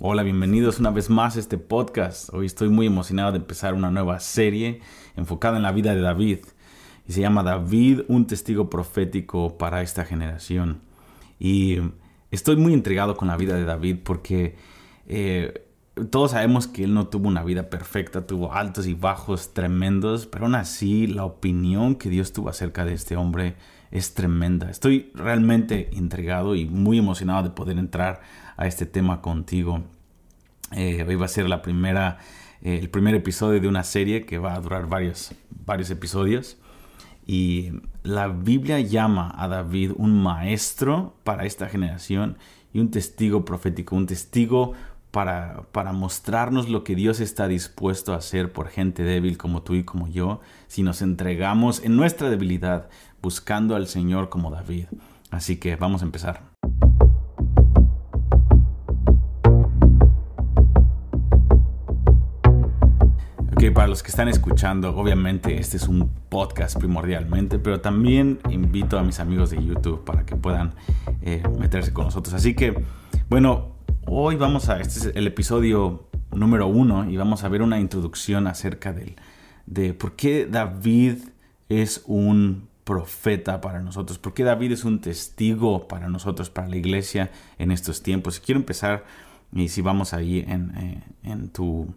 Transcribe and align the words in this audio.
Hola, 0.00 0.22
bienvenidos 0.22 0.80
una 0.80 0.90
vez 0.90 1.10
más 1.10 1.36
a 1.36 1.38
este 1.38 1.58
podcast. 1.58 2.32
Hoy 2.32 2.46
estoy 2.46 2.70
muy 2.70 2.86
emocionado 2.86 3.30
de 3.32 3.36
empezar 3.36 3.74
una 3.74 3.90
nueva 3.90 4.20
serie 4.20 4.80
enfocada 5.16 5.58
en 5.58 5.62
la 5.62 5.70
vida 5.70 5.94
de 5.94 6.00
David. 6.00 6.38
Y 7.06 7.12
se 7.12 7.20
llama 7.20 7.42
David, 7.42 8.00
un 8.08 8.26
testigo 8.26 8.70
profético 8.70 9.58
para 9.58 9.82
esta 9.82 10.06
generación. 10.06 10.80
Y 11.38 11.76
estoy 12.30 12.56
muy 12.56 12.72
intrigado 12.72 13.18
con 13.18 13.28
la 13.28 13.36
vida 13.36 13.54
de 13.54 13.66
David 13.66 13.98
porque 14.02 14.56
eh, 15.08 15.66
todos 16.08 16.30
sabemos 16.30 16.66
que 16.66 16.84
él 16.84 16.94
no 16.94 17.08
tuvo 17.08 17.28
una 17.28 17.44
vida 17.44 17.68
perfecta, 17.68 18.26
tuvo 18.26 18.54
altos 18.54 18.86
y 18.86 18.94
bajos 18.94 19.52
tremendos, 19.52 20.26
pero 20.26 20.46
aún 20.46 20.54
así 20.54 21.06
la 21.06 21.26
opinión 21.26 21.96
que 21.96 22.08
Dios 22.08 22.32
tuvo 22.32 22.48
acerca 22.48 22.86
de 22.86 22.94
este 22.94 23.14
hombre 23.14 23.56
es 23.92 24.14
tremenda. 24.14 24.70
Estoy 24.70 25.12
realmente 25.14 25.90
intrigado 25.92 26.56
y 26.56 26.64
muy 26.66 26.98
emocionado 26.98 27.42
de 27.44 27.50
poder 27.50 27.78
entrar 27.78 28.22
a 28.56 28.66
este 28.66 28.86
tema 28.86 29.20
contigo. 29.20 29.82
Eh, 30.72 31.04
va 31.14 31.26
a 31.26 31.28
ser 31.28 31.48
la 31.48 31.60
primera, 31.60 32.18
eh, 32.62 32.78
el 32.78 32.88
primer 32.88 33.14
episodio 33.14 33.60
de 33.60 33.68
una 33.68 33.84
serie 33.84 34.24
que 34.24 34.38
va 34.38 34.54
a 34.54 34.60
durar 34.60 34.88
varios, 34.88 35.34
varios 35.66 35.90
episodios. 35.90 36.56
Y 37.26 37.72
la 38.02 38.28
Biblia 38.28 38.80
llama 38.80 39.32
a 39.36 39.46
David 39.46 39.92
un 39.96 40.20
maestro 40.22 41.14
para 41.22 41.44
esta 41.44 41.68
generación 41.68 42.38
y 42.72 42.80
un 42.80 42.90
testigo 42.90 43.44
profético, 43.44 43.94
un 43.94 44.06
testigo 44.06 44.72
para, 45.10 45.64
para, 45.72 45.92
mostrarnos 45.92 46.70
lo 46.70 46.84
que 46.84 46.94
Dios 46.94 47.20
está 47.20 47.46
dispuesto 47.46 48.14
a 48.14 48.16
hacer 48.16 48.50
por 48.50 48.68
gente 48.68 49.02
débil 49.02 49.36
como 49.36 49.62
tú 49.62 49.74
y 49.74 49.84
como 49.84 50.08
yo, 50.08 50.40
si 50.68 50.82
nos 50.82 51.02
entregamos 51.02 51.84
en 51.84 51.96
nuestra 51.96 52.30
debilidad 52.30 52.88
buscando 53.22 53.76
al 53.76 53.86
Señor 53.86 54.28
como 54.28 54.50
David. 54.50 54.86
Así 55.30 55.56
que 55.56 55.76
vamos 55.76 56.02
a 56.02 56.04
empezar. 56.04 56.52
para 63.72 63.86
los 63.86 64.02
que 64.02 64.08
están 64.08 64.28
escuchando, 64.28 64.94
obviamente 64.96 65.58
este 65.58 65.76
es 65.76 65.88
un 65.88 66.10
podcast 66.28 66.78
primordialmente, 66.78 67.58
pero 67.58 67.80
también 67.80 68.38
invito 68.50 68.98
a 68.98 69.02
mis 69.02 69.20
amigos 69.20 69.50
de 69.50 69.64
YouTube 69.64 70.04
para 70.04 70.24
que 70.24 70.36
puedan 70.36 70.74
eh, 71.22 71.42
meterse 71.58 71.92
con 71.92 72.06
nosotros. 72.06 72.34
Así 72.34 72.54
que, 72.54 72.74
bueno, 73.28 73.76
hoy 74.06 74.36
vamos 74.36 74.68
a, 74.68 74.80
este 74.80 74.98
es 75.10 75.16
el 75.16 75.26
episodio 75.26 76.08
número 76.32 76.66
uno 76.66 77.08
y 77.08 77.16
vamos 77.16 77.44
a 77.44 77.48
ver 77.48 77.62
una 77.62 77.78
introducción 77.78 78.46
acerca 78.46 78.92
del, 78.92 79.16
de 79.66 79.94
por 79.94 80.16
qué 80.16 80.46
David 80.46 81.18
es 81.68 82.02
un 82.06 82.68
profeta 82.84 83.60
para 83.60 83.80
nosotros, 83.80 84.18
por 84.18 84.34
qué 84.34 84.44
David 84.44 84.72
es 84.72 84.84
un 84.84 85.00
testigo 85.00 85.86
para 85.86 86.08
nosotros, 86.08 86.50
para 86.50 86.68
la 86.68 86.76
iglesia 86.76 87.30
en 87.58 87.70
estos 87.70 88.02
tiempos. 88.02 88.40
Quiero 88.40 88.60
empezar, 88.60 89.04
y 89.52 89.68
si 89.68 89.82
vamos 89.82 90.12
ahí 90.12 90.44
en, 90.46 91.02
eh, 91.22 91.48
tu 91.52 91.94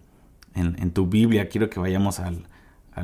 en, 0.54 0.92
tu 0.92 1.08
Biblia, 1.08 1.50
quiero 1.50 1.70
que 1.70 1.80
vayamos 1.80 2.20
al, 2.20 2.48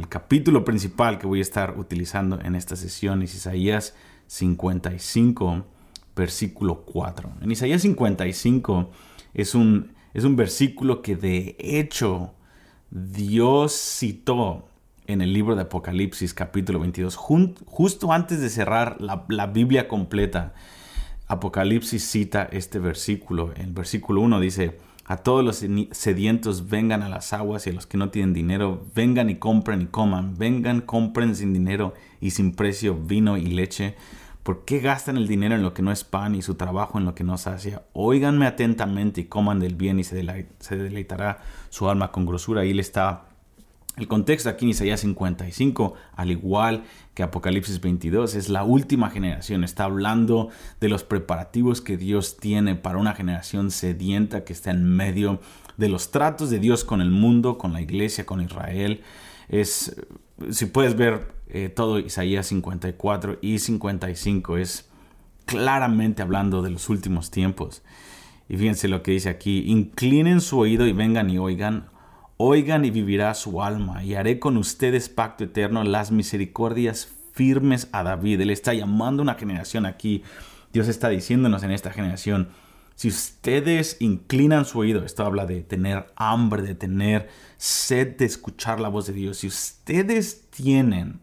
capítulo 0.08 0.64
principal 0.64 1.20
que 1.20 1.28
voy 1.28 1.40
a 1.40 1.42
estar 1.42 1.78
utilizando 1.78 2.40
en 2.40 2.56
esta 2.56 2.78
sesión, 2.78 3.24
es 3.24 3.36
Isaías 3.36 3.94
55, 4.28 5.66
versículo 6.16 6.84
4. 6.86 7.32
En 7.42 7.52
Isaías 7.52 7.82
55 7.82 8.90
es 9.34 9.54
un, 9.54 9.92
es 10.14 10.24
un 10.24 10.38
versículo 10.38 11.02
que 11.02 11.18
de 11.18 11.58
hecho 11.60 12.34
Dios 12.90 13.74
citó 13.74 14.71
en 15.12 15.22
el 15.22 15.34
libro 15.34 15.56
de 15.56 15.64
Apocalipsis 15.64 16.34
capítulo 16.34 16.80
22, 16.80 17.16
justo 17.16 18.14
antes 18.14 18.40
de 18.40 18.50
cerrar 18.50 18.98
la, 19.02 19.48
Biblia 19.48 19.88
completa. 19.88 20.54
Apocalipsis 21.28 22.04
cita 22.04 22.48
este 22.52 22.80
versículo. 22.80 23.54
El 23.56 23.74
versículo 23.74 24.22
1 24.22 24.40
dice, 24.40 24.78
a 25.06 25.18
todos 25.18 25.44
los 25.44 25.66
sedientos 25.92 26.70
vengan 26.70 27.04
a 27.04 27.10
las 27.10 27.34
aguas 27.34 27.68
y 27.68 27.72
a 27.72 27.74
los 27.74 27.88
que 27.88 27.98
no 27.98 28.10
tienen 28.10 28.34
dinero 28.34 28.86
vengan 28.96 29.30
y 29.30 29.36
compren 29.36 29.82
y 29.82 29.86
coman. 29.88 30.38
Vengan, 30.38 30.82
compren 30.82 31.36
sin 31.36 31.54
dinero 31.54 31.94
y 32.20 32.32
sin 32.32 32.54
precio 32.54 32.96
vino 32.96 33.38
y 33.38 33.46
leche. 33.46 33.96
¿Por 34.44 34.66
qué 34.66 34.80
gastan 34.80 35.18
el 35.18 35.28
dinero 35.28 35.56
en 35.56 35.62
lo 35.62 35.74
que 35.74 35.84
no 35.84 35.92
es 35.92 36.04
pan 36.04 36.34
y 36.34 36.42
su 36.42 36.56
trabajo 36.56 36.98
en 36.98 37.06
lo 37.06 37.14
que 37.14 37.24
no 37.24 37.38
sacia? 37.38 37.84
Óiganme 37.94 38.48
atentamente 38.48 39.22
y 39.22 39.26
coman 39.26 39.60
del 39.60 39.76
bien 39.76 40.00
y 40.00 40.04
se, 40.04 40.16
deleitará 40.70 41.42
su 41.70 41.88
alma 41.90 42.12
con 42.12 42.26
grosura. 42.26 42.62
Ahí 42.62 42.74
le 42.74 42.82
está 42.82 43.26
el 43.98 44.08
contexto 44.08 44.50
aquí 44.50 44.66
en 44.66 44.72
Isaías 44.72 45.02
55, 45.02 45.96
al 46.16 46.32
igual 46.32 46.84
que 47.14 47.24
Apocalipsis 47.24 47.82
22, 47.82 48.36
es 48.36 48.50
la 48.50 48.64
última 48.64 49.10
generación. 49.10 49.64
Está 49.64 49.84
hablando 49.84 50.50
de 50.80 50.88
los 50.88 51.04
preparativos 51.04 51.82
que 51.82 51.98
Dios 51.98 52.38
tiene 52.38 52.76
para 52.76 52.98
una 52.98 53.14
generación 53.14 53.70
sedienta 53.70 54.46
que 54.46 54.54
está 54.54 54.72
en 54.72 54.86
medio 54.86 55.42
de 55.78 55.90
los 55.90 56.12
tratos 56.12 56.50
de 56.50 56.60
Dios 56.60 56.86
con 56.86 57.02
el 57.02 57.12
mundo, 57.12 57.58
con 57.58 57.74
la 57.74 57.82
iglesia, 57.82 58.26
con 58.26 58.42
Israel. 58.42 59.02
Es, 59.50 59.96
si 60.50 60.68
puedes 60.68 60.96
ver 60.96 61.34
eh, 61.50 61.68
todo 61.68 62.00
Isaías 62.00 62.48
54 62.48 63.40
y 63.42 63.60
55, 63.60 64.58
es 64.58 64.90
claramente 65.46 66.22
hablando 66.22 66.62
de 66.62 66.70
los 66.70 66.88
últimos 66.88 67.30
tiempos. 67.30 67.84
Y 68.48 68.56
fíjense 68.56 68.88
lo 68.88 69.04
que 69.04 69.12
dice 69.12 69.30
aquí, 69.30 69.64
inclinen 69.68 70.40
su 70.40 70.60
oído 70.60 70.88
y 70.88 70.94
vengan 70.94 71.30
y 71.30 71.38
oigan, 71.38 71.88
Oigan 72.44 72.86
y 72.86 72.90
vivirá 72.90 73.36
su 73.36 73.62
alma, 73.62 74.04
y 74.04 74.16
haré 74.16 74.40
con 74.40 74.58
ustedes 74.58 75.10
pacto 75.10 75.44
eterno, 75.44 75.84
las 75.84 76.10
misericordias 76.10 77.08
firmes 77.34 77.88
a 77.92 78.02
David. 78.02 78.42
Él 78.42 78.50
está 78.50 78.74
llamando 78.74 79.22
una 79.22 79.36
generación 79.36 79.86
aquí. 79.86 80.24
Dios 80.74 80.88
está 80.88 81.10
diciéndonos 81.10 81.62
en 81.62 81.70
esta 81.70 81.92
generación, 81.92 82.50
si 82.96 83.10
ustedes 83.10 83.98
inclinan 84.00 84.66
su 84.66 84.80
oído, 84.80 85.06
esto 85.06 85.24
habla 85.24 85.46
de 85.46 85.62
tener 85.62 86.12
hambre, 86.16 86.64
de 86.64 86.74
tener 86.74 87.30
sed 87.58 88.18
de 88.18 88.26
escuchar 88.26 88.80
la 88.80 88.90
voz 88.90 89.06
de 89.06 89.14
Dios. 89.14 89.38
Si 89.38 89.46
ustedes 89.46 90.50
tienen 90.50 91.20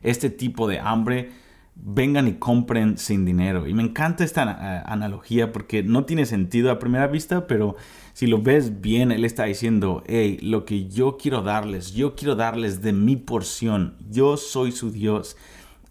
este 0.00 0.30
tipo 0.30 0.68
de 0.68 0.78
hambre, 0.78 1.32
vengan 1.76 2.28
y 2.28 2.34
compren 2.34 2.98
sin 2.98 3.24
dinero. 3.24 3.66
Y 3.66 3.74
me 3.74 3.82
encanta 3.82 4.24
esta 4.24 4.44
eh, 4.44 4.82
analogía 4.86 5.52
porque 5.52 5.82
no 5.82 6.04
tiene 6.04 6.26
sentido 6.26 6.70
a 6.70 6.78
primera 6.78 7.06
vista, 7.06 7.46
pero 7.46 7.76
si 8.12 8.26
lo 8.26 8.40
ves 8.40 8.80
bien, 8.80 9.12
él 9.12 9.24
está 9.24 9.44
diciendo, 9.44 10.02
hey, 10.06 10.38
lo 10.40 10.64
que 10.64 10.88
yo 10.88 11.16
quiero 11.16 11.42
darles, 11.42 11.92
yo 11.92 12.14
quiero 12.14 12.36
darles 12.36 12.80
de 12.80 12.92
mi 12.92 13.16
porción, 13.16 13.96
yo 14.10 14.36
soy 14.36 14.72
su 14.72 14.90
Dios 14.90 15.36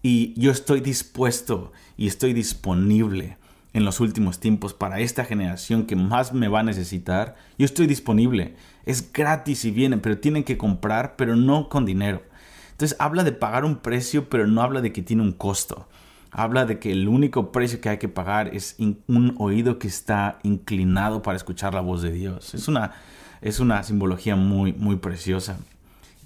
y 0.01 0.39
yo 0.39 0.51
estoy 0.51 0.81
dispuesto 0.81 1.71
y 1.97 2.07
estoy 2.07 2.33
disponible 2.33 3.37
en 3.73 3.85
los 3.85 3.99
últimos 3.99 4.39
tiempos 4.39 4.73
para 4.73 4.99
esta 4.99 5.25
generación 5.25 5.85
que 5.85 5.95
más 5.95 6.33
me 6.33 6.47
va 6.47 6.59
a 6.59 6.63
necesitar. 6.63 7.35
Yo 7.57 7.65
estoy 7.65 7.87
disponible. 7.87 8.55
Es 8.85 9.11
gratis 9.11 9.59
si 9.59 9.71
vienen, 9.71 9.99
pero 9.99 10.19
tienen 10.19 10.43
que 10.43 10.57
comprar, 10.57 11.15
pero 11.15 11.35
no 11.35 11.69
con 11.69 11.85
dinero. 11.85 12.21
Entonces 12.83 12.99
habla 12.99 13.23
de 13.23 13.31
pagar 13.31 13.63
un 13.63 13.77
precio, 13.77 14.27
pero 14.27 14.45
no 14.45 14.61
habla 14.61 14.81
de 14.81 14.91
que 14.91 15.01
tiene 15.01 15.21
un 15.21 15.31
costo. 15.31 15.87
Habla 16.31 16.65
de 16.65 16.79
que 16.79 16.91
el 16.91 17.07
único 17.07 17.53
precio 17.53 17.79
que 17.79 17.87
hay 17.87 17.97
que 17.97 18.09
pagar 18.09 18.53
es 18.53 18.75
un 18.77 19.35
oído 19.37 19.79
que 19.79 19.87
está 19.87 20.39
inclinado 20.43 21.21
para 21.21 21.37
escuchar 21.37 21.73
la 21.73 21.79
voz 21.79 22.01
de 22.01 22.11
Dios. 22.11 22.53
Es 22.53 22.67
una, 22.67 22.91
es 23.39 23.61
una 23.61 23.83
simbología 23.83 24.35
muy, 24.35 24.73
muy 24.73 24.97
preciosa. 24.97 25.59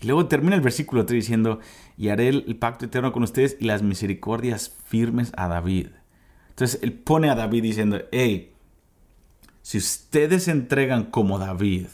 Y 0.02 0.08
luego 0.08 0.26
termina 0.26 0.56
el 0.56 0.62
versículo 0.62 1.06
3 1.06 1.16
diciendo, 1.16 1.60
y 1.96 2.10
haré 2.10 2.30
el 2.30 2.56
pacto 2.56 2.86
eterno 2.86 3.12
con 3.12 3.22
ustedes 3.22 3.56
y 3.60 3.66
las 3.66 3.84
misericordias 3.84 4.76
firmes 4.88 5.34
a 5.38 5.48
David. 5.48 5.90
Entonces 6.50 6.80
él 6.82 6.94
pone 6.94 7.30
a 7.30 7.36
David 7.36 7.62
diciendo, 7.62 8.02
hey, 8.12 8.52
si 9.62 9.78
ustedes 9.78 10.46
se 10.46 10.52
entregan 10.52 11.04
como 11.04 11.38
David, 11.38 11.86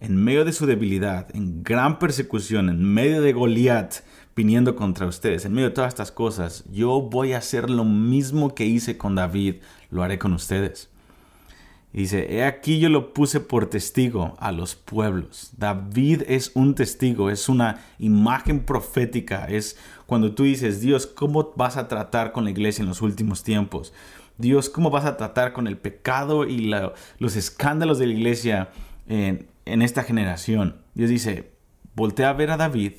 en 0.00 0.16
medio 0.16 0.44
de 0.44 0.52
su 0.52 0.66
debilidad, 0.66 1.28
en 1.34 1.62
gran 1.62 1.98
persecución, 1.98 2.70
en 2.70 2.82
medio 2.82 3.20
de 3.20 3.32
Goliat 3.32 3.96
viniendo 4.34 4.74
contra 4.74 5.06
ustedes, 5.06 5.44
en 5.44 5.52
medio 5.52 5.68
de 5.68 5.74
todas 5.74 5.88
estas 5.90 6.10
cosas, 6.10 6.64
yo 6.72 7.02
voy 7.02 7.34
a 7.34 7.38
hacer 7.38 7.68
lo 7.68 7.84
mismo 7.84 8.54
que 8.54 8.64
hice 8.64 8.96
con 8.96 9.14
David, 9.14 9.56
lo 9.90 10.02
haré 10.02 10.18
con 10.18 10.32
ustedes. 10.32 10.88
dice, 11.92 12.34
he 12.34 12.44
aquí 12.44 12.78
yo 12.78 12.88
lo 12.88 13.12
puse 13.12 13.40
por 13.40 13.66
testigo 13.66 14.36
a 14.38 14.52
los 14.52 14.74
pueblos. 14.74 15.50
David 15.58 16.22
es 16.26 16.52
un 16.54 16.74
testigo, 16.74 17.28
es 17.28 17.48
una 17.48 17.84
imagen 17.98 18.60
profética, 18.60 19.46
es 19.46 19.76
cuando 20.06 20.32
tú 20.32 20.44
dices, 20.44 20.80
Dios, 20.80 21.06
¿cómo 21.06 21.52
vas 21.56 21.76
a 21.76 21.88
tratar 21.88 22.32
con 22.32 22.44
la 22.44 22.50
iglesia 22.50 22.82
en 22.82 22.88
los 22.88 23.02
últimos 23.02 23.42
tiempos? 23.42 23.92
Dios, 24.38 24.70
¿cómo 24.70 24.88
vas 24.88 25.04
a 25.04 25.18
tratar 25.18 25.52
con 25.52 25.66
el 25.66 25.76
pecado 25.76 26.46
y 26.46 26.72
los 27.18 27.36
escándalos 27.36 27.98
de 27.98 28.06
la 28.06 28.14
iglesia? 28.14 28.70
en 29.10 29.48
en 29.64 29.82
esta 29.82 30.02
generación. 30.02 30.82
Dios 30.94 31.10
dice, 31.10 31.52
voltea 31.94 32.30
a 32.30 32.34
ver 32.34 32.50
a 32.50 32.56
David, 32.56 32.94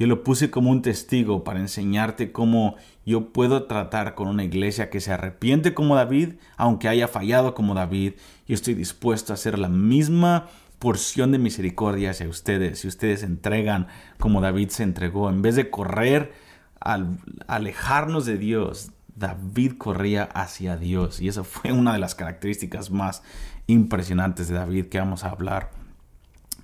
yo 0.00 0.06
lo 0.06 0.24
puse 0.24 0.50
como 0.50 0.70
un 0.70 0.80
testigo 0.80 1.44
para 1.44 1.60
enseñarte 1.60 2.32
cómo 2.32 2.76
yo 3.04 3.34
puedo 3.34 3.64
tratar 3.64 4.14
con 4.14 4.28
una 4.28 4.44
iglesia 4.44 4.88
que 4.88 4.98
se 4.98 5.12
arrepiente 5.12 5.74
como 5.74 5.94
David, 5.94 6.36
aunque 6.56 6.88
haya 6.88 7.06
fallado 7.06 7.52
como 7.54 7.74
David. 7.74 8.14
Yo 8.48 8.54
estoy 8.54 8.72
dispuesto 8.72 9.32
a 9.32 9.34
hacer 9.34 9.58
la 9.58 9.68
misma 9.68 10.48
porción 10.78 11.32
de 11.32 11.38
misericordia 11.38 12.12
hacia 12.12 12.30
ustedes. 12.30 12.78
Si 12.78 12.88
ustedes 12.88 13.20
se 13.20 13.26
entregan 13.26 13.88
como 14.18 14.40
David 14.40 14.70
se 14.70 14.84
entregó, 14.84 15.28
en 15.28 15.42
vez 15.42 15.54
de 15.54 15.68
correr 15.68 16.32
al 16.80 17.18
alejarnos 17.46 18.24
de 18.24 18.38
Dios, 18.38 18.92
David 19.16 19.74
corría 19.76 20.22
hacia 20.22 20.78
Dios. 20.78 21.20
Y 21.20 21.28
esa 21.28 21.44
fue 21.44 21.72
una 21.72 21.92
de 21.92 21.98
las 21.98 22.14
características 22.14 22.90
más 22.90 23.22
impresionantes 23.66 24.48
de 24.48 24.54
David 24.54 24.86
que 24.86 24.98
vamos 24.98 25.24
a 25.24 25.28
hablar 25.28 25.78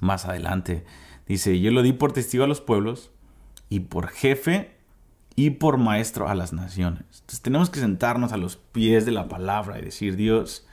más 0.00 0.24
adelante. 0.24 0.84
Dice, 1.26 1.58
yo 1.60 1.70
lo 1.70 1.82
di 1.82 1.92
por 1.92 2.12
testigo 2.12 2.44
a 2.44 2.48
los 2.48 2.60
pueblos 2.60 3.10
y 3.68 3.80
por 3.80 4.08
jefe 4.08 4.76
y 5.34 5.50
por 5.50 5.76
maestro 5.76 6.28
a 6.28 6.34
las 6.34 6.52
naciones. 6.52 7.04
Entonces 7.12 7.42
tenemos 7.42 7.70
que 7.70 7.80
sentarnos 7.80 8.32
a 8.32 8.36
los 8.36 8.56
pies 8.56 9.04
de 9.04 9.12
la 9.12 9.28
palabra 9.28 9.78
y 9.78 9.82
decir, 9.84 10.16
Dios, 10.16 10.66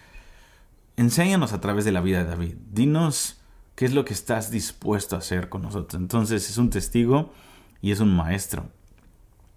enséñanos 0.96 1.54
a 1.54 1.62
través 1.62 1.86
de 1.86 1.92
la 1.92 2.02
vida 2.02 2.24
de 2.24 2.30
David. 2.30 2.56
Dinos 2.72 3.42
qué 3.76 3.86
es 3.86 3.94
lo 3.94 4.06
que 4.06 4.14
estás 4.14 4.52
dispuesto 4.52 5.16
a 5.16 5.20
hacer 5.20 5.50
con 5.50 5.64
nosotros. 5.64 6.02
Entonces 6.02 6.50
es 6.50 6.58
un 6.58 6.70
testigo 6.70 7.34
y 7.82 7.92
es 7.92 8.00
un 8.00 8.16
maestro, 8.16 8.70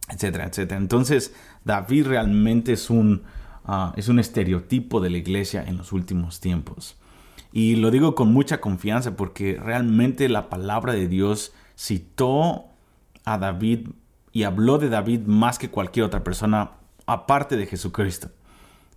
etcétera, 0.09 0.47
etcétera. 0.47 0.81
Entonces 0.81 1.35
David 1.65 2.09
realmente 2.09 2.73
es 2.73 2.91
un, 2.91 3.23
ah, 3.65 3.93
es 3.97 4.09
un 4.09 4.19
estereotipo 4.19 5.01
de 5.01 5.11
la 5.11 5.19
iglesia 5.19 5.63
en 5.65 5.77
los 5.77 5.93
últimos 5.93 6.41
tiempos. 6.41 6.97
Y 7.57 7.77
lo 7.77 7.91
digo 7.91 8.15
con 8.15 8.35
mucha 8.35 8.61
confianza 8.61 9.17
porque 9.17 9.59
realmente 9.59 10.29
la 10.29 10.51
palabra 10.51 10.93
de 10.93 11.09
Dios 11.09 11.55
citó 11.75 12.67
a 13.25 13.39
David 13.39 13.89
y 14.31 14.43
habló 14.43 14.77
de 14.77 14.91
David 14.91 15.21
más 15.23 15.59
que 15.59 15.71
cualquier 15.71 16.05
otra 16.05 16.23
persona 16.23 16.73
aparte 17.07 17.57
de 17.57 17.65
Jesucristo. 17.65 18.29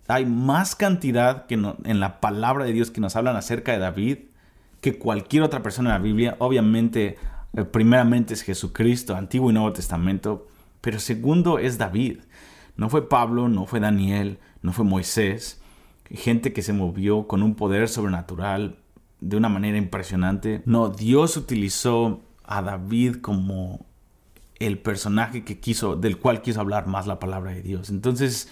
Hay 0.10 0.26
más 0.26 0.76
cantidad 0.76 1.46
que 1.46 1.54
en 1.54 2.00
la 2.02 2.20
palabra 2.20 2.66
de 2.66 2.74
Dios 2.74 2.92
que 2.92 3.00
nos 3.00 3.16
hablan 3.16 3.38
acerca 3.38 3.72
de 3.72 3.80
David 3.80 4.18
que 4.82 5.00
cualquier 5.00 5.44
otra 5.44 5.64
persona 5.64 5.92
en 5.92 5.96
la 5.96 6.04
Biblia. 6.04 6.36
Obviamente, 6.40 7.16
eh, 7.54 7.64
primeramente 7.64 8.34
es 8.34 8.42
Jesucristo, 8.42 9.16
Antiguo 9.16 9.52
y 9.52 9.54
Nuevo 9.54 9.72
Testamento, 9.72 10.48
pero 10.82 11.00
segundo 11.00 11.60
es 11.60 11.78
David. 11.78 12.24
No 12.76 12.90
fue 12.90 13.08
Pablo, 13.08 13.48
no 13.48 13.66
fue 13.66 13.80
Daniel, 13.80 14.38
no 14.62 14.74
fue 14.74 14.84
Moisés, 14.84 15.59
gente 16.12 16.54
que 16.54 16.62
se 16.62 16.74
movió 16.74 17.28
con 17.28 17.44
un 17.44 17.56
poder 17.56 17.88
sobrenatural 17.88 18.78
de 19.22 19.38
una 19.38 19.50
manera 19.50 19.78
impresionante. 19.78 20.62
No, 20.66 20.90
Dios 20.90 21.38
utilizó 21.38 22.22
a 22.44 22.62
David 22.62 23.18
como 23.18 23.86
el 24.60 24.78
personaje 24.78 25.44
que 25.44 25.60
quiso, 25.60 25.96
del 25.96 26.18
cual 26.18 26.42
quiso 26.42 26.60
hablar 26.60 26.88
más 26.88 27.08
la 27.08 27.20
palabra 27.20 27.52
de 27.52 27.62
Dios. 27.62 27.90
Entonces, 27.90 28.50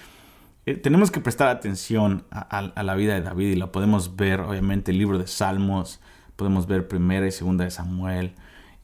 eh, 0.66 0.76
tenemos 0.76 1.12
que 1.12 1.20
prestar 1.20 1.50
atención 1.50 2.26
a, 2.30 2.84
la 2.84 2.96
vida 2.96 3.14
de 3.14 3.22
David 3.22 3.48
y 3.52 3.56
lo 3.56 3.72
podemos 3.72 4.16
ver, 4.16 4.42
obviamente, 4.42 4.92
el 4.92 4.98
libro 4.98 5.18
de 5.18 5.28
Salmos, 5.28 6.00
podemos 6.36 6.68
ver 6.68 6.88
primera 6.88 7.28
y 7.28 7.32
segunda 7.32 7.64
de 7.64 7.72
Samuel, 7.72 8.36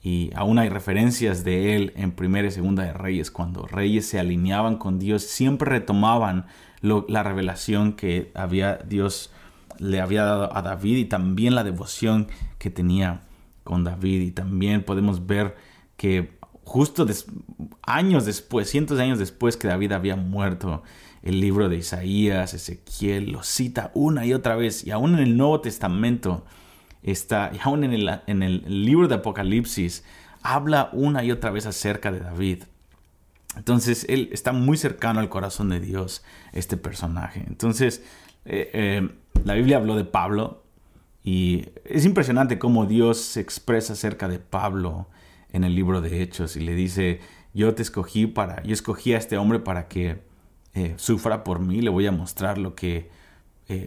y 0.02 0.32
aún 0.36 0.60
hay 0.60 0.68
referencias 0.68 1.46
de 1.46 1.76
él 1.76 1.94
en 1.96 2.12
primera 2.12 2.48
y 2.48 2.52
segunda 2.52 2.84
de 2.84 2.94
Reyes, 2.94 3.32
cuando 3.32 3.66
reyes 3.68 4.06
se 4.06 4.20
alineaban 4.20 4.78
con 4.78 5.00
Dios, 5.00 5.24
siempre 5.24 5.70
retomaban 5.70 6.46
la 6.84 7.24
revelación 7.24 7.94
que 7.94 8.32
había 8.36 8.76
Dios 8.78 9.32
le 9.80 10.02
había 10.02 10.24
dado 10.24 10.56
a 10.56 10.62
David 10.62 10.98
y 10.98 11.06
también 11.06 11.56
la 11.56 11.64
devoción 11.64 12.28
que 12.60 12.70
tenía 12.70 13.22
con 13.64 13.84
David. 13.84 14.22
Y 14.22 14.32
también 14.32 14.84
podemos 14.84 15.26
ver 15.26 15.56
que 15.98 16.38
justo 16.64 17.06
años 17.84 18.26
después, 18.26 18.70
cientos 18.70 18.98
de 18.98 19.04
años 19.04 19.20
después 19.20 19.58
que 19.58 19.68
David 19.68 19.94
había 19.94 20.16
muerto, 20.16 20.84
el 21.22 21.40
libro 21.40 21.70
de 21.70 21.78
Isaías, 21.78 22.54
Ezequiel, 22.54 23.32
lo 23.32 23.44
cita 23.44 23.92
una 23.94 24.26
y 24.26 24.34
otra 24.34 24.56
vez. 24.56 24.86
Y 24.86 24.92
aún 24.92 25.14
en 25.14 25.20
el 25.20 25.38
Nuevo 25.38 25.62
Testamento 25.62 26.46
está, 27.02 27.52
y 27.54 27.60
aún 27.64 27.84
en 27.84 27.94
el, 27.94 28.20
en 28.28 28.44
el 28.44 28.86
libro 28.86 29.08
de 29.08 29.16
Apocalipsis, 29.16 30.04
habla 30.42 30.90
una 30.92 31.24
y 31.24 31.32
otra 31.32 31.52
vez 31.52 31.66
acerca 31.66 32.12
de 32.12 32.20
David. 32.20 32.64
Entonces, 33.56 34.06
él 34.10 34.30
está 34.32 34.52
muy 34.52 34.78
cercano 34.78 35.20
al 35.20 35.30
corazón 35.30 35.70
de 35.70 35.80
Dios, 35.80 36.24
este 36.54 36.78
personaje. 36.78 37.44
Entonces, 37.48 38.04
eh, 38.46 38.70
eh, 38.74 39.10
la 39.46 39.54
Biblia 39.54 39.78
habló 39.78 39.96
de 39.96 40.06
Pablo 40.06 40.64
y 41.24 41.70
es 41.86 42.06
impresionante 42.06 42.60
cómo 42.60 42.86
Dios 42.86 43.20
se 43.20 43.40
expresa 43.40 43.94
acerca 43.94 44.28
de 44.28 44.40
Pablo 44.40 45.08
en 45.52 45.64
el 45.64 45.76
libro 45.76 46.02
de 46.02 46.22
Hechos 46.22 46.56
y 46.56 46.62
le 46.62 46.74
dice, 46.74 47.20
yo 47.54 47.76
te 47.76 47.84
escogí 47.84 48.26
para, 48.26 48.64
yo 48.64 48.74
escogí 48.74 49.14
a 49.14 49.18
este 49.18 49.38
hombre 49.38 49.60
para 49.60 49.88
que 49.88 50.22
eh, 50.74 50.94
sufra 50.98 51.44
por 51.44 51.60
mí, 51.60 51.82
le 51.82 51.90
voy 51.90 52.08
a 52.08 52.12
mostrar 52.12 52.58
lo 52.58 52.74
que, 52.76 53.12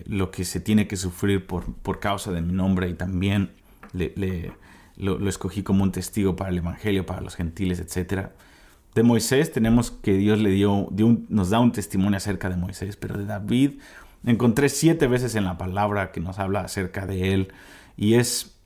lo 0.07 0.31
que 0.31 0.45
se 0.45 0.61
tiene 0.61 0.89
que 0.89 0.97
sufrir 0.97 1.47
por, 1.47 1.75
por 1.75 2.01
causa 2.01 2.33
de 2.33 2.41
mi 2.41 2.53
nombre 2.53 2.89
y 2.89 2.95
también 2.95 3.53
le, 3.93 4.53
lo, 4.97 5.29
escogí 5.29 5.63
como 5.63 5.83
un 5.83 5.93
testigo 5.93 6.37
para 6.37 6.51
el 6.51 6.59
Evangelio, 6.59 7.07
para 7.07 7.21
los 7.21 7.37
gentiles, 7.37 7.81
etc. 7.81 8.31
De 8.97 9.05
Moisés 9.05 9.53
tenemos 9.53 9.93
que 9.93 10.15
Dios 10.15 10.41
le 10.41 10.51
dio, 10.51 10.89
nos 11.29 11.51
da 11.51 11.61
un 11.61 11.71
testimonio 11.71 12.17
acerca 12.17 12.51
de 12.51 12.57
Moisés, 12.57 12.97
pero 12.97 13.17
de 13.17 13.27
David 13.27 13.79
encontré 14.25 14.69
siete 14.69 15.07
veces 15.07 15.37
en 15.37 15.45
la 15.45 15.57
palabra 15.57 16.11
que 16.11 16.19
nos 16.19 16.41
habla 16.41 16.63
acerca 16.63 17.07
de 17.07 17.33
él 17.33 17.53
y 17.97 18.15
es 18.15 18.57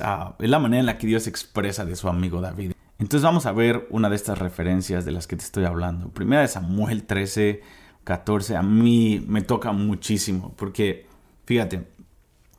Ah, 0.00 0.34
es, 0.38 0.48
la 0.48 0.58
manera 0.60 0.80
en 0.80 0.86
la 0.86 0.96
que 0.96 1.06
Dios 1.06 1.26
expresa 1.26 1.84
de 1.84 1.96
su 1.96 2.08
amigo 2.08 2.40
David. 2.40 2.72
Entonces 2.98 3.22
vamos 3.22 3.46
a 3.46 3.52
ver 3.52 3.86
una 3.90 4.08
de 4.08 4.16
estas 4.16 4.38
referencias 4.38 5.04
de 5.04 5.12
las 5.12 5.26
que 5.26 5.36
te 5.36 5.44
estoy 5.44 5.64
hablando. 5.64 6.08
Primera 6.08 6.42
de 6.42 6.48
Samuel 6.48 7.04
13, 7.04 7.62
14, 8.04 8.56
a 8.56 8.62
mí 8.62 9.24
me 9.26 9.42
toca 9.42 9.72
muchísimo 9.72 10.54
porque, 10.56 11.06
fíjate, 11.44 11.88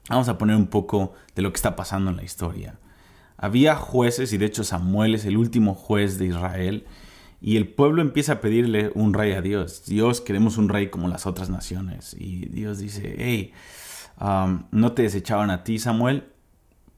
vamos 0.09 0.27
a 0.27 0.37
poner 0.37 0.57
un 0.57 0.67
poco 0.67 1.13
de 1.33 1.41
lo 1.41 1.51
que 1.51 1.55
está 1.55 1.75
pasando 1.75 2.11
en 2.11 2.17
la 2.17 2.23
historia. 2.23 2.77
Había 3.37 3.75
jueces 3.75 4.33
y 4.33 4.37
de 4.37 4.45
hecho 4.45 4.63
Samuel 4.63 5.15
es 5.15 5.25
el 5.25 5.37
último 5.37 5.75
juez 5.75 6.17
de 6.17 6.27
Israel 6.27 6.85
y 7.39 7.57
el 7.57 7.67
pueblo 7.67 8.01
empieza 8.01 8.33
a 8.33 8.41
pedirle 8.41 8.91
un 8.95 9.13
rey 9.13 9.33
a 9.33 9.41
Dios. 9.41 9.83
Dios, 9.85 10.21
queremos 10.21 10.57
un 10.57 10.69
rey 10.69 10.89
como 10.89 11.07
las 11.07 11.27
otras 11.27 11.49
naciones. 11.49 12.15
Y 12.17 12.47
Dios 12.47 12.79
dice, 12.79 13.15
hey, 13.17 13.53
um, 14.19 14.63
no 14.71 14.93
te 14.93 15.03
desechaban 15.03 15.51
a 15.51 15.63
ti 15.63 15.77
Samuel, 15.77 16.25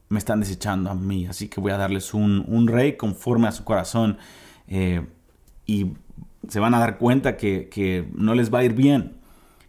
me 0.08 0.18
están 0.18 0.40
desechando 0.40 0.90
a 0.90 0.94
mí, 0.94 1.26
así 1.26 1.48
que 1.48 1.60
voy 1.60 1.72
a 1.72 1.76
darles 1.76 2.14
un, 2.14 2.66
rey 2.66 2.96
conforme 2.96 3.46
a 3.46 3.52
su 3.52 3.62
corazón 3.62 4.18
eh, 4.66 5.06
y 5.66 5.92
se 6.48 6.58
van 6.58 6.74
a 6.74 6.80
dar 6.80 6.98
cuenta 6.98 7.36
que, 7.36 8.08
no 8.14 8.34
les 8.34 8.52
va 8.52 8.58
a 8.60 8.64
ir 8.64 8.72
bien. 8.72 9.18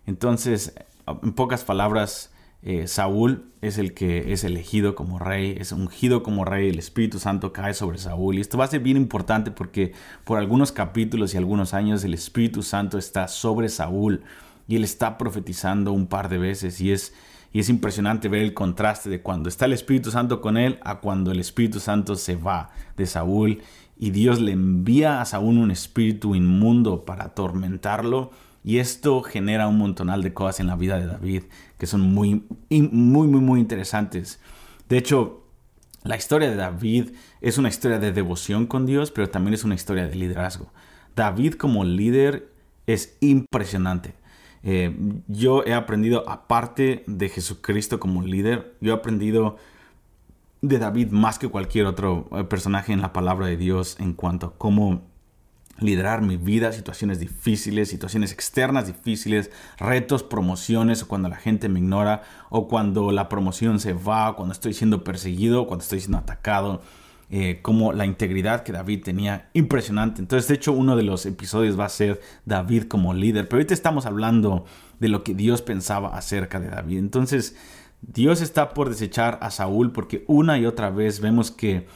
Entonces, 0.08 0.74
en 1.06 1.34
pocas 1.34 1.64
palabras, 1.64 2.31
eh, 2.64 2.88
Saúl 2.88 3.46
es 3.62 3.78
el 3.78 3.94
que 3.94 4.34
es 4.34 4.44
elegido 4.44 4.96
como 4.96 5.20
rey, 5.20 5.56
es 5.60 5.72
ungido 5.72 6.24
como 6.24 6.46
rey, 6.46 6.70
el 6.70 6.80
Espíritu 6.80 7.20
Santo 7.20 7.54
cae 7.54 7.74
sobre 7.74 7.98
Saúl. 7.98 8.38
Y 8.38 8.42
esto 8.42 8.58
va 8.58 8.66
a 8.66 8.68
ser 8.68 8.82
bien 8.82 8.98
importante 8.98 9.52
porque 9.52 9.94
por 10.24 10.38
algunos 10.38 10.72
capítulos 10.72 11.34
y 11.34 11.38
algunos 11.38 11.74
años 11.74 12.04
el 12.04 12.14
Espíritu 12.14 12.64
Santo 12.64 12.98
está 12.98 13.28
sobre 13.28 13.70
Saúl 13.70 14.24
y 14.68 14.76
él 14.76 14.84
está 14.84 15.18
profetizando 15.18 15.92
un 15.92 16.08
par 16.08 16.30
de 16.30 16.38
veces 16.38 16.80
y 16.82 16.92
es 16.92 17.14
y 17.54 17.60
es 17.60 17.68
impresionante 17.68 18.30
ver 18.30 18.44
el 18.44 18.54
contraste 18.54 19.10
de 19.10 19.22
cuando 19.22 19.50
está 19.50 19.66
el 19.66 19.74
Espíritu 19.74 20.10
Santo 20.10 20.40
con 20.40 20.56
él 20.56 20.80
a 20.84 21.00
cuando 21.00 21.32
el 21.32 21.40
Espíritu 21.42 21.82
Santo 21.82 22.16
se 22.16 22.38
va 22.38 22.70
de 22.96 23.06
Saúl 23.06 23.62
y 24.02 24.10
Dios 24.10 24.40
le 24.42 24.54
envía 24.54 25.22
a 25.22 25.26
Saúl 25.26 25.60
un 25.60 25.70
espíritu 25.70 26.34
inmundo 26.34 27.06
para 27.06 27.26
atormentarlo. 27.26 28.32
Y 28.64 28.78
esto 28.78 29.22
genera 29.24 29.68
un 29.68 29.78
montonal 29.78 30.22
de 30.22 30.34
cosas 30.34 30.60
en 30.60 30.68
la 30.68 30.76
vida 30.76 31.00
de 31.00 31.08
David 31.08 31.44
que 31.78 31.88
son 31.88 32.02
muy, 32.02 32.44
muy, 32.70 33.28
muy, 33.28 33.42
muy 33.42 33.60
interesantes. 33.60 34.40
De 34.88 34.98
hecho, 34.98 35.44
la 36.04 36.16
historia 36.16 36.50
de 36.50 36.56
David 36.56 37.12
es 37.42 37.58
una 37.58 37.70
historia 37.70 38.00
de 38.00 38.12
devoción 38.12 38.68
con 38.68 38.86
Dios, 38.86 39.12
pero 39.12 39.30
también 39.30 39.54
es 39.54 39.64
una 39.64 39.76
historia 39.76 40.08
de 40.08 40.16
liderazgo. 40.16 40.72
David 41.16 41.56
como 41.56 41.84
líder 41.84 42.52
es 42.88 43.18
impresionante. 43.20 44.14
Eh, 44.64 44.96
yo 45.28 45.64
he 45.66 45.74
aprendido, 45.74 46.28
aparte 46.30 47.04
de 47.08 47.30
Jesucristo 47.30 48.00
como 48.00 48.22
líder, 48.22 48.76
yo 48.80 48.94
he 48.94 48.96
aprendido 48.96 49.58
de 50.62 50.78
David 50.78 51.10
más 51.10 51.40
que 51.40 51.48
cualquier 51.48 51.88
otro 51.88 52.30
eh, 52.32 52.44
personaje 52.44 52.94
en 52.94 53.02
la 53.02 53.14
palabra 53.14 53.48
de 53.48 53.58
Dios 53.58 53.98
en 54.00 54.14
cuanto 54.14 54.48
a 54.48 54.58
cómo 54.58 55.02
liderar 55.80 56.22
mi 56.22 56.38
vida, 56.38 56.72
situaciones 56.72 57.20
difíciles, 57.20 57.90
situaciones 57.90 58.32
externas 58.32 58.88
difíciles, 58.88 59.52
retos, 59.78 60.24
promociones, 60.24 61.04
o 61.04 61.08
cuando 61.08 61.30
la 61.30 61.38
gente 61.38 61.70
me 61.70 61.80
ignora, 61.80 62.24
o 62.50 62.68
cuando 62.68 63.12
la 63.12 63.30
promoción 63.30 63.80
se 63.80 63.94
va, 63.94 64.36
cuando 64.36 64.54
estoy 64.54 64.74
siendo 64.74 65.04
perseguido, 65.04 65.68
cuando 65.68 65.84
estoy 65.84 66.00
siendo 66.00 66.18
atacado. 66.18 66.82
Eh, 67.34 67.60
como 67.62 67.94
la 67.94 68.06
integridad 68.06 68.64
que 68.64 68.74
David 68.74 69.04
tenía, 69.06 69.50
impresionante. 69.54 70.20
Entonces, 70.20 70.50
de 70.50 70.56
hecho, 70.56 70.74
uno 70.74 70.98
de 70.98 71.04
los 71.04 71.26
episodios 71.26 71.80
va 71.80 71.86
a 71.86 71.90
ser 71.90 72.20
David 72.46 72.90
como 72.90 73.14
líder, 73.14 73.48
pero 73.48 73.60
ahorita 73.60 73.74
estamos 73.74 74.06
hablando 74.06 74.66
de 75.00 75.08
lo 75.08 75.24
que 75.24 75.34
Dios 75.34 75.62
pensaba 75.62 76.10
acerca 76.18 76.60
de 76.60 76.68
David. 76.68 76.98
Entonces, 76.98 77.56
Dios 78.02 78.42
está 78.42 78.74
por 78.74 78.90
desechar 78.90 79.40
a 79.42 79.50
Saúl 79.50 79.94
porque 79.94 80.26
una 80.28 80.58
y 80.58 80.66
otra 80.66 80.90
vez 80.90 81.22
vemos 81.22 81.52
que 81.52 81.88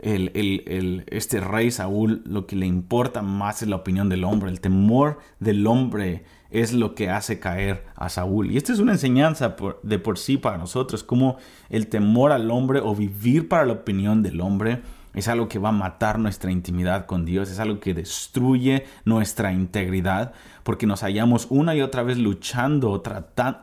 el, 0.00 1.04
este 1.08 1.40
rey 1.40 1.70
Saúl 1.70 2.22
lo 2.24 2.46
que 2.46 2.56
le 2.56 2.66
importa 2.66 3.22
más 3.22 3.62
es 3.62 3.68
la 3.68 3.76
opinión 3.76 4.08
del 4.08 4.24
hombre, 4.24 4.50
el 4.50 4.60
temor 4.60 5.18
del 5.38 5.66
hombre 5.66 6.24
es 6.50 6.72
lo 6.72 6.94
que 6.94 7.10
hace 7.10 7.38
caer 7.38 7.84
a 7.94 8.08
Saúl. 8.08 8.50
Y 8.50 8.56
esta 8.56 8.72
es 8.72 8.78
una 8.80 8.92
enseñanza 8.92 9.56
de 9.82 9.98
por 9.98 10.18
sí 10.18 10.36
para 10.36 10.58
nosotros, 10.58 11.04
como 11.04 11.36
el 11.68 11.86
temor 11.86 12.32
al 12.32 12.50
hombre 12.50 12.80
o 12.82 12.94
vivir 12.94 13.48
para 13.48 13.66
la 13.66 13.74
opinión 13.74 14.22
del 14.22 14.40
hombre 14.40 14.80
es 15.14 15.26
algo 15.26 15.48
que 15.48 15.58
va 15.58 15.70
a 15.70 15.72
matar 15.72 16.18
nuestra 16.18 16.52
intimidad 16.52 17.06
con 17.06 17.24
Dios, 17.24 17.50
es 17.50 17.58
algo 17.58 17.80
que 17.80 17.94
destruye 17.94 18.84
nuestra 19.04 19.52
integridad, 19.52 20.32
porque 20.62 20.86
nos 20.86 21.00
hallamos 21.02 21.48
una 21.50 21.74
y 21.74 21.82
otra 21.82 22.02
vez 22.02 22.18
luchando, 22.18 23.02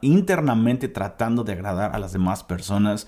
internamente 0.02 0.90
tratando 0.90 1.44
de 1.44 1.54
agradar 1.54 1.96
a 1.96 2.00
las 2.00 2.12
demás 2.12 2.44
personas 2.44 3.08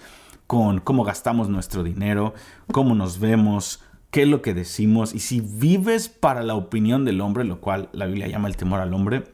con 0.49 0.79
cómo 0.79 1.03
gastamos 1.03 1.47
nuestro 1.47 1.83
dinero, 1.83 2.33
cómo 2.71 2.95
nos 2.95 3.19
vemos, 3.19 3.83
qué 4.09 4.23
es 4.23 4.27
lo 4.27 4.41
que 4.41 4.55
decimos, 4.55 5.13
y 5.13 5.19
si 5.19 5.41
vives 5.41 6.09
para 6.09 6.41
la 6.41 6.55
opinión 6.55 7.05
del 7.05 7.21
hombre, 7.21 7.43
lo 7.43 7.61
cual 7.61 7.87
la 7.91 8.07
Biblia 8.07 8.25
llama 8.25 8.47
el 8.47 8.57
temor 8.57 8.79
al 8.79 8.95
hombre, 8.95 9.25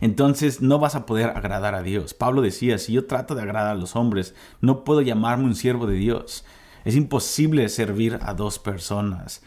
entonces 0.00 0.60
no 0.60 0.80
vas 0.80 0.96
a 0.96 1.06
poder 1.06 1.28
agradar 1.30 1.76
a 1.76 1.84
Dios. 1.84 2.14
Pablo 2.14 2.42
decía, 2.42 2.78
si 2.78 2.94
yo 2.94 3.06
trato 3.06 3.36
de 3.36 3.42
agradar 3.42 3.76
a 3.76 3.78
los 3.78 3.94
hombres, 3.94 4.34
no 4.60 4.82
puedo 4.82 5.02
llamarme 5.02 5.44
un 5.44 5.54
siervo 5.54 5.86
de 5.86 5.94
Dios. 5.94 6.44
Es 6.84 6.96
imposible 6.96 7.68
servir 7.68 8.18
a 8.20 8.34
dos 8.34 8.58
personas. 8.58 9.44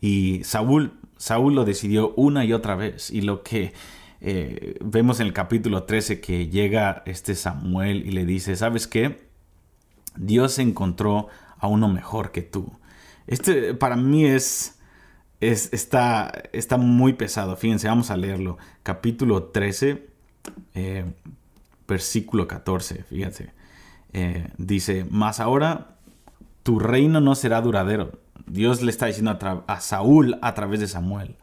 Y 0.00 0.42
Saúl, 0.44 0.94
Saúl 1.18 1.54
lo 1.54 1.66
decidió 1.66 2.14
una 2.16 2.46
y 2.46 2.54
otra 2.54 2.76
vez. 2.76 3.10
Y 3.10 3.20
lo 3.20 3.42
que 3.42 3.74
eh, 4.22 4.78
vemos 4.82 5.20
en 5.20 5.26
el 5.26 5.34
capítulo 5.34 5.82
13 5.82 6.22
que 6.22 6.48
llega 6.48 7.02
este 7.04 7.34
Samuel 7.34 8.06
y 8.06 8.12
le 8.12 8.24
dice, 8.24 8.56
¿sabes 8.56 8.86
qué? 8.86 9.33
Dios 10.16 10.58
encontró 10.58 11.28
a 11.58 11.66
uno 11.66 11.88
mejor 11.88 12.30
que 12.30 12.42
tú. 12.42 12.72
Este 13.26 13.74
para 13.74 13.96
mí 13.96 14.26
es, 14.26 14.78
es 15.40 15.72
está, 15.72 16.32
está 16.52 16.76
muy 16.76 17.14
pesado. 17.14 17.56
Fíjense, 17.56 17.88
vamos 17.88 18.10
a 18.10 18.16
leerlo. 18.16 18.58
Capítulo 18.82 19.44
13, 19.44 20.06
eh, 20.74 21.04
versículo 21.86 22.46
14. 22.46 23.04
Fíjense. 23.04 23.52
Eh, 24.12 24.48
dice, 24.58 25.06
más 25.10 25.40
ahora 25.40 25.96
tu 26.62 26.78
reino 26.78 27.20
no 27.20 27.34
será 27.34 27.60
duradero. 27.60 28.12
Dios 28.46 28.82
le 28.82 28.90
está 28.90 29.06
diciendo 29.06 29.38
a, 29.66 29.80
Saúl 29.80 30.38
a 30.42 30.54
través 30.54 30.80
de 30.80 30.88
Samuel. 30.88 31.36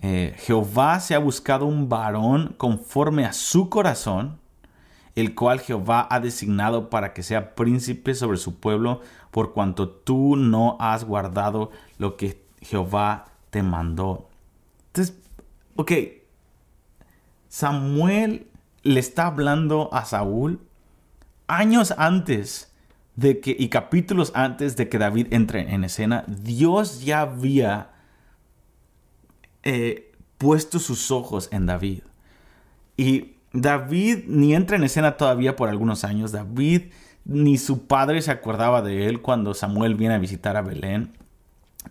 Eh, 0.00 0.34
Jehová 0.38 1.00
se 1.00 1.14
ha 1.14 1.18
buscado 1.18 1.64
un 1.64 1.88
varón 1.88 2.54
conforme 2.58 3.24
a 3.24 3.32
su 3.32 3.70
corazón, 3.70 4.38
el 5.16 5.34
cual 5.34 5.60
Jehová 5.60 6.06
ha 6.10 6.20
designado 6.20 6.90
para 6.90 7.12
que 7.12 7.22
sea 7.22 7.54
príncipe 7.54 8.14
sobre 8.14 8.36
su 8.36 8.60
pueblo, 8.60 9.00
por 9.30 9.54
cuanto 9.54 9.88
tú 9.88 10.36
no 10.36 10.76
has 10.78 11.04
guardado 11.04 11.70
lo 11.98 12.16
que 12.16 12.44
Jehová 12.60 13.24
te 13.50 13.62
mandó. 13.62 14.28
Entonces, 14.88 15.16
ok, 15.74 15.92
Samuel 17.48 18.46
le 18.82 19.00
está 19.00 19.26
hablando 19.26 19.88
a 19.92 20.04
Saúl 20.04 20.60
años 21.48 21.94
antes 21.96 22.72
de 23.14 23.40
que, 23.40 23.56
y 23.58 23.70
capítulos 23.70 24.32
antes 24.34 24.76
de 24.76 24.90
que 24.90 24.98
David 24.98 25.28
entre 25.30 25.72
en 25.74 25.84
escena, 25.84 26.24
Dios 26.26 27.02
ya 27.02 27.22
había 27.22 27.92
eh, 29.62 30.12
puesto 30.36 30.78
sus 30.78 31.10
ojos 31.10 31.48
en 31.52 31.64
David. 31.64 32.02
Y 32.98 33.35
David 33.56 34.24
ni 34.26 34.54
entra 34.54 34.76
en 34.76 34.84
escena 34.84 35.16
todavía 35.16 35.56
por 35.56 35.68
algunos 35.68 36.04
años. 36.04 36.32
David 36.32 36.82
ni 37.24 37.58
su 37.58 37.86
padre 37.86 38.20
se 38.22 38.30
acordaba 38.30 38.82
de 38.82 39.06
él 39.06 39.20
cuando 39.22 39.54
Samuel 39.54 39.94
viene 39.94 40.14
a 40.14 40.18
visitar 40.18 40.56
a 40.56 40.62
Belén. 40.62 41.12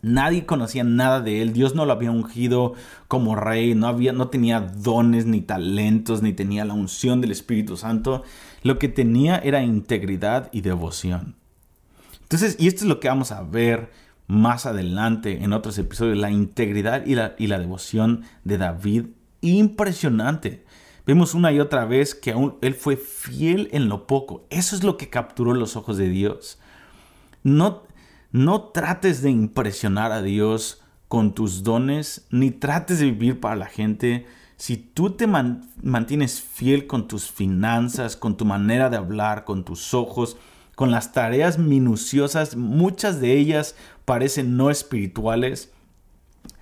Nadie 0.02 0.46
conocía 0.46 0.84
nada 0.84 1.22
de 1.22 1.42
él. 1.42 1.54
Dios 1.54 1.74
no 1.74 1.86
lo 1.86 1.94
había 1.94 2.12
ungido 2.12 2.74
como 3.08 3.36
rey. 3.36 3.74
No, 3.74 3.88
había, 3.88 4.14
no 4.14 4.28
tenía 4.28 4.60
dones 4.60 5.26
ni 5.26 5.42
talentos, 5.42 6.22
ni 6.22 6.34
tenía 6.34 6.66
la 6.66 6.74
unción 6.74 7.22
del 7.22 7.32
Espíritu 7.32 7.78
Santo. 7.78 8.24
Lo 8.62 8.78
que 8.78 8.88
tenía 8.88 9.38
era 9.38 9.64
integridad 9.64 10.50
y 10.52 10.62
devoción. 10.62 11.36
Entonces, 12.22 12.58
y 12.60 12.68
esto 12.68 12.84
es 12.84 12.90
lo 12.90 13.00
que 13.00 13.08
vamos 13.08 13.32
a 13.32 13.42
ver 13.42 13.92
más 14.28 14.66
adelante 14.66 15.44
en 15.44 15.54
otros 15.54 15.78
episodios, 15.78 16.18
la 16.18 16.32
integridad 16.32 17.06
y 17.06 17.16
la, 17.16 17.36
y 17.38 17.48
la 17.48 17.60
devoción 17.60 18.24
de 18.44 18.58
David. 18.58 19.06
Impresionante. 19.42 20.65
Vemos 21.06 21.34
una 21.34 21.52
y 21.52 21.60
otra 21.60 21.86
vez 21.86 22.16
que 22.16 22.32
aún 22.32 22.56
él 22.62 22.74
fue 22.74 22.98
fiel 22.98 23.70
en 23.72 23.90
lo 23.90 24.08
poco. 24.08 24.46
Eso 24.50 24.76
es 24.76 24.84
lo 24.84 24.98
que 24.98 25.10
capturó 25.10 25.54
los 25.54 25.76
ojos 25.76 25.98
de 25.98 26.10
Dios. 26.10 26.60
No, 27.44 27.84
no 28.32 28.64
trates 28.64 29.22
de 29.22 29.30
impresionar 29.30 30.12
a 30.12 30.22
Dios 30.22 30.82
con 31.08 31.34
tus 31.34 31.64
dones, 31.64 32.26
ni 32.32 32.52
trates 32.52 33.00
de 33.00 33.06
vivir 33.06 33.40
para 33.40 33.56
la 33.56 33.68
gente 33.68 34.26
si 34.58 34.78
tú 34.78 35.12
te 35.12 35.28
mantienes 35.28 36.42
fiel 36.42 36.88
con 36.88 37.08
tus 37.08 37.30
finanzas, 37.30 38.16
con 38.16 38.38
tu 38.38 38.46
manera 38.46 38.90
de 38.90 38.98
hablar, 38.98 39.44
con 39.44 39.66
tus 39.66 39.94
ojos, 39.94 40.38
con 40.76 40.92
las 40.92 41.12
tareas 41.12 41.58
minuciosas, 41.58 42.56
muchas 42.56 43.20
de 43.20 43.34
ellas 43.34 43.76
parecen 44.06 44.56
no 44.56 44.70
espirituales, 44.70 45.72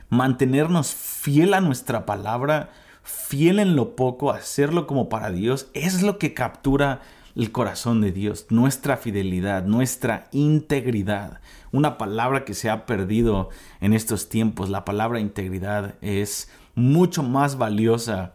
mantenernos 0.10 0.94
fiel 0.94 1.54
a 1.54 1.62
nuestra 1.62 2.06
palabra, 2.06 2.72
fiel 3.04 3.60
en 3.60 3.76
lo 3.76 3.96
poco, 3.96 4.32
hacerlo 4.32 4.88
como 4.88 5.10
para 5.10 5.30
Dios, 5.30 5.68
es 5.74 6.02
lo 6.02 6.18
que 6.18 6.34
captura 6.34 7.02
el 7.36 7.52
corazón 7.52 8.02
de 8.02 8.12
Dios, 8.12 8.48
nuestra 8.50 8.98
fidelidad, 8.98 9.66
nuestra 9.66 10.28
integridad. 10.32 11.40
Una 11.72 11.98
palabra 11.98 12.46
que 12.46 12.54
se 12.54 12.70
ha 12.70 12.86
perdido 12.86 13.50
en 13.82 13.94
estos 13.94 14.30
tiempos, 14.30 14.70
la 14.70 14.86
palabra 14.86 15.20
integridad 15.20 15.96
es 16.02 16.50
mucho 16.76 17.24
más 17.24 17.58
valiosa 17.58 18.34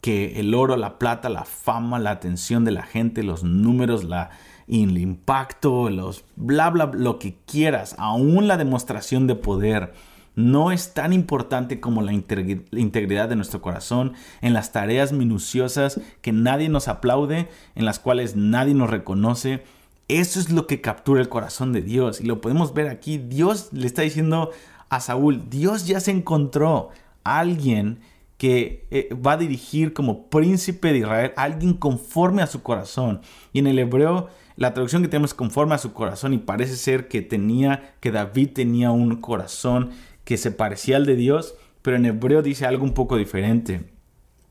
que 0.00 0.40
el 0.40 0.54
oro, 0.54 0.76
la 0.76 0.98
plata, 0.98 1.28
la 1.28 1.44
fama, 1.44 1.98
la 1.98 2.12
atención 2.12 2.64
de 2.64 2.70
la 2.70 2.84
gente, 2.84 3.22
los 3.22 3.42
números, 3.42 4.04
la, 4.04 4.30
el 4.68 4.96
impacto, 4.98 5.90
los 5.90 6.24
bla 6.36 6.70
bla, 6.70 6.90
lo 6.92 7.18
que 7.18 7.36
quieras, 7.46 7.94
aún 7.98 8.48
la 8.48 8.56
demostración 8.56 9.26
de 9.26 9.34
poder. 9.34 9.92
No 10.38 10.70
es 10.70 10.94
tan 10.94 11.12
importante 11.12 11.80
como 11.80 12.00
la 12.00 12.12
integridad 12.12 13.28
de 13.28 13.34
nuestro 13.34 13.60
corazón 13.60 14.12
en 14.40 14.52
las 14.52 14.70
tareas 14.70 15.12
minuciosas 15.12 16.00
que 16.22 16.30
nadie 16.30 16.68
nos 16.68 16.86
aplaude, 16.86 17.48
en 17.74 17.84
las 17.84 17.98
cuales 17.98 18.36
nadie 18.36 18.72
nos 18.72 18.88
reconoce. 18.88 19.64
Eso 20.06 20.38
es 20.38 20.50
lo 20.50 20.68
que 20.68 20.80
captura 20.80 21.20
el 21.20 21.28
corazón 21.28 21.72
de 21.72 21.82
Dios. 21.82 22.20
Y 22.20 22.24
lo 22.24 22.40
podemos 22.40 22.72
ver 22.72 22.86
aquí. 22.86 23.18
Dios 23.18 23.70
le 23.72 23.88
está 23.88 24.02
diciendo 24.02 24.52
a 24.90 25.00
Saúl, 25.00 25.50
Dios 25.50 25.88
ya 25.88 25.98
se 25.98 26.12
encontró 26.12 26.90
alguien 27.24 27.98
que 28.36 28.86
eh, 28.92 29.08
va 29.14 29.32
a 29.32 29.38
dirigir 29.38 29.92
como 29.92 30.28
príncipe 30.28 30.92
de 30.92 30.98
Israel, 30.98 31.32
alguien 31.36 31.74
conforme 31.74 32.42
a 32.42 32.46
su 32.46 32.62
corazón. 32.62 33.22
Y 33.52 33.58
en 33.58 33.66
el 33.66 33.80
hebreo, 33.80 34.28
la 34.54 34.72
traducción 34.72 35.02
que 35.02 35.08
tenemos 35.08 35.30
es 35.30 35.34
conforme 35.34 35.74
a 35.74 35.78
su 35.78 35.92
corazón 35.92 36.32
y 36.32 36.38
parece 36.38 36.76
ser 36.76 37.08
que 37.08 37.22
tenía, 37.22 37.96
que 37.98 38.12
David 38.12 38.50
tenía 38.54 38.92
un 38.92 39.16
corazón 39.16 39.90
que 40.28 40.36
se 40.36 40.50
parecía 40.50 40.98
al 40.98 41.06
de 41.06 41.16
Dios, 41.16 41.54
pero 41.80 41.96
en 41.96 42.04
hebreo 42.04 42.42
dice 42.42 42.66
algo 42.66 42.84
un 42.84 42.92
poco 42.92 43.16
diferente. 43.16 43.90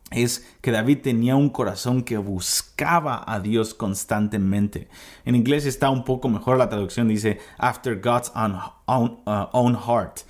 Es 0.10 0.44
que 0.62 0.72
David 0.72 1.02
tenía 1.04 1.36
un 1.36 1.52
corazón 1.52 2.02
que 2.02 2.18
buscaba 2.18 3.24
a 3.28 3.40
Dios 3.42 3.76
constantemente. 3.76 4.88
En 5.24 5.36
inglés 5.36 5.68
está 5.68 5.92
un 5.92 6.04
poco 6.04 6.30
mejor 6.30 6.58
la 6.58 6.70
traducción, 6.70 7.08
dice 7.08 7.38
after 7.60 8.02
God's 8.02 8.32
own, 8.34 9.20
uh, 9.28 9.78
heart. 9.78 10.22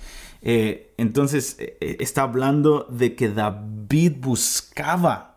Eh, 0.42 0.92
entonces 0.98 1.56
eh, 1.58 1.96
está 1.98 2.24
hablando 2.24 2.86
de 2.90 3.14
que 3.14 3.30
David 3.30 4.16
buscaba 4.20 5.27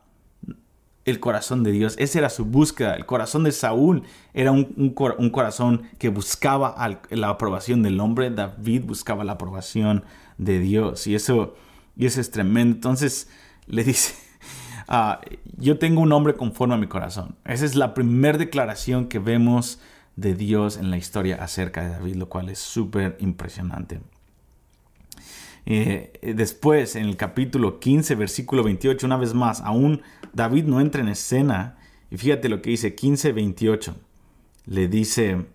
el 1.06 1.20
corazón 1.20 1.64
de 1.64 1.72
Dios. 1.72 1.96
Esa 1.98 2.20
era 2.20 2.30
su 2.30 2.46
búsqueda. 2.46 2.96
El 2.96 3.06
corazón 3.06 3.44
de 3.44 3.52
Saúl 3.52 4.04
era 4.34 4.52
un, 4.52 4.94
corazón 5.32 5.84
que 5.98 6.10
buscaba 6.10 6.76
la 7.10 7.30
aprobación 7.30 7.84
del 7.84 8.00
hombre. 8.00 8.30
David 8.30 8.84
buscaba 8.86 9.24
la 9.24 9.34
aprobación 9.34 10.04
de 10.38 10.60
Dios. 10.60 11.08
Y 11.08 11.16
eso, 11.16 11.56
y 11.96 12.06
eso 12.06 12.22
es 12.22 12.32
tremendo. 12.32 12.76
Entonces 12.76 13.30
le 13.68 13.84
dice, 13.84 14.14
ah, 14.88 15.22
yo 15.58 15.80
tengo 15.80 16.02
un 16.02 16.12
hombre 16.12 16.36
conforme 16.36 16.76
a 16.76 16.78
mi 16.78 16.88
corazón. 16.88 17.36
Esa 17.46 17.66
es 17.66 17.76
la 17.76 17.94
primera 17.94 18.38
declaración 18.38 19.08
que 19.08 19.20
vemos 19.20 19.80
de 20.16 20.36
Dios 20.36 20.78
en 20.78 20.92
la 20.92 20.98
historia 20.98 21.42
acerca 21.42 21.84
de 21.84 21.90
David, 21.90 22.16
lo 22.16 22.30
cual 22.30 22.50
es 22.50 22.60
súper 22.60 23.18
impresionante. 23.20 24.02
Eh, 25.66 26.34
después, 26.36 26.96
en 26.96 27.06
el 27.06 27.18
capítulo 27.18 27.80
15, 27.80 28.16
versículo 28.16 28.64
28, 28.64 29.06
una 29.06 29.18
vez 29.18 29.34
más, 29.34 29.62
aún 29.62 30.02
David 30.34 30.66
no 30.66 30.82
entra 30.82 31.02
en 31.02 31.10
escena. 31.10 31.78
Y 32.10 32.18
fíjate 32.18 32.50
lo 32.50 32.62
que 32.62 32.72
dice 32.72 32.96
15, 32.96 33.32
28. 33.32 33.96
Le 34.66 34.88
dice, 34.88 35.46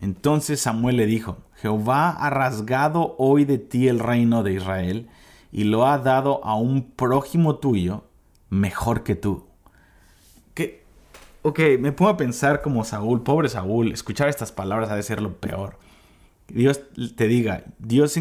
entonces 0.00 0.60
Samuel 0.60 0.96
le 0.96 1.06
dijo, 1.06 1.38
Jehová 1.54 2.10
ha 2.10 2.30
rasgado 2.30 3.14
hoy 3.18 3.44
de 3.44 3.58
ti 3.58 3.88
el 3.88 3.98
reino 3.98 4.42
de 4.42 4.52
Israel 4.52 5.08
y 5.50 5.64
lo 5.64 5.86
ha 5.86 5.98
dado 5.98 6.44
a 6.44 6.56
un 6.56 6.90
prójimo 6.90 7.56
tuyo 7.56 8.04
mejor 8.50 9.02
que 9.02 9.14
tú. 9.14 9.46
Que, 10.52 10.84
ok, 11.42 11.60
me 11.80 11.92
pongo 11.92 12.10
a 12.10 12.16
pensar 12.16 12.60
como 12.60 12.84
Saúl, 12.84 13.22
pobre 13.22 13.48
Saúl, 13.48 13.92
escuchar 13.92 14.28
estas 14.28 14.52
palabras 14.52 14.90
ha 14.90 14.96
de 14.96 15.02
ser 15.02 15.22
lo 15.22 15.38
peor. 15.38 15.78
Dios 16.48 16.82
te 17.16 17.26
diga, 17.26 17.64
Dios 17.78 18.12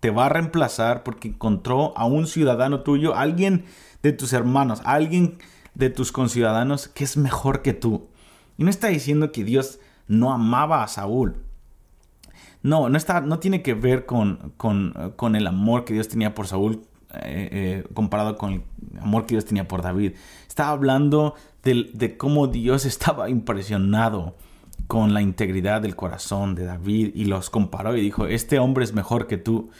te 0.00 0.10
va 0.10 0.26
a 0.26 0.28
reemplazar 0.30 1.02
porque 1.02 1.28
encontró 1.28 1.96
a 1.96 2.06
un 2.06 2.26
ciudadano 2.26 2.80
tuyo, 2.80 3.14
alguien 3.14 3.64
de 4.02 4.12
tus 4.12 4.32
hermanos, 4.32 4.80
alguien 4.84 5.38
de 5.74 5.90
tus 5.90 6.10
conciudadanos 6.10 6.88
que 6.88 7.04
es 7.04 7.16
mejor 7.16 7.62
que 7.62 7.74
tú. 7.74 8.08
Y 8.56 8.64
no 8.64 8.70
está 8.70 8.88
diciendo 8.88 9.30
que 9.30 9.44
Dios 9.44 9.78
no 10.08 10.32
amaba 10.32 10.82
a 10.82 10.88
Saúl. 10.88 11.36
No, 12.62 12.88
no, 12.88 12.96
está, 12.96 13.20
no 13.20 13.38
tiene 13.38 13.62
que 13.62 13.74
ver 13.74 14.04
con, 14.04 14.52
con, 14.56 15.36
el 15.36 15.46
amor 15.46 15.84
que 15.84 15.94
Dios 15.94 16.08
tenía 16.08 16.34
por 16.34 16.46
Saúl 16.46 16.82
eh, 17.14 17.48
eh, 17.52 17.84
comparado 17.94 18.36
con 18.36 18.52
el 18.52 18.62
amor 19.00 19.24
que 19.24 19.34
Dios 19.34 19.46
tenía 19.46 19.66
por 19.66 19.82
David. 19.82 20.12
Está 20.46 20.68
hablando 20.68 21.34
de, 21.62 21.90
de 21.94 22.16
cómo 22.16 22.48
Dios 22.48 22.84
estaba 22.86 23.30
impresionado 23.30 24.34
con 24.90 25.14
la 25.14 25.22
integridad 25.22 25.80
del 25.82 25.94
corazón 25.94 26.56
de 26.56 26.64
David 26.64 27.12
y 27.14 27.26
los 27.26 27.48
comparó 27.48 27.96
y 27.96 28.00
dijo, 28.00 28.26
este 28.26 28.58
hombre 28.58 28.82
es 28.82 28.92
mejor 28.92 29.28
que 29.28 29.36
tú. 29.36 29.70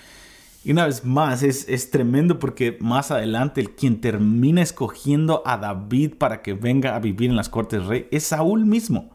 Y 0.63 0.71
una 0.71 0.87
vez 0.87 1.05
más, 1.05 1.43
es, 1.43 1.69
es, 1.69 1.91
tremendo 1.91 2.39
porque 2.39 2.79
más 2.81 3.11
adelante 3.11 3.61
el 3.61 3.73
quien 3.73 4.01
termina 4.01 4.63
escogiendo 4.63 5.43
a 5.45 5.57
David 5.57 6.15
para 6.17 6.43
que 6.43 6.55
venga 6.55 6.95
a 6.95 7.01
vivir 7.01 7.29
en 7.29 7.35
las 7.35 7.49
cortes 7.49 7.87
rey 7.87 8.07
es 8.13 8.23
Saúl 8.23 8.65
mismo. 8.65 9.11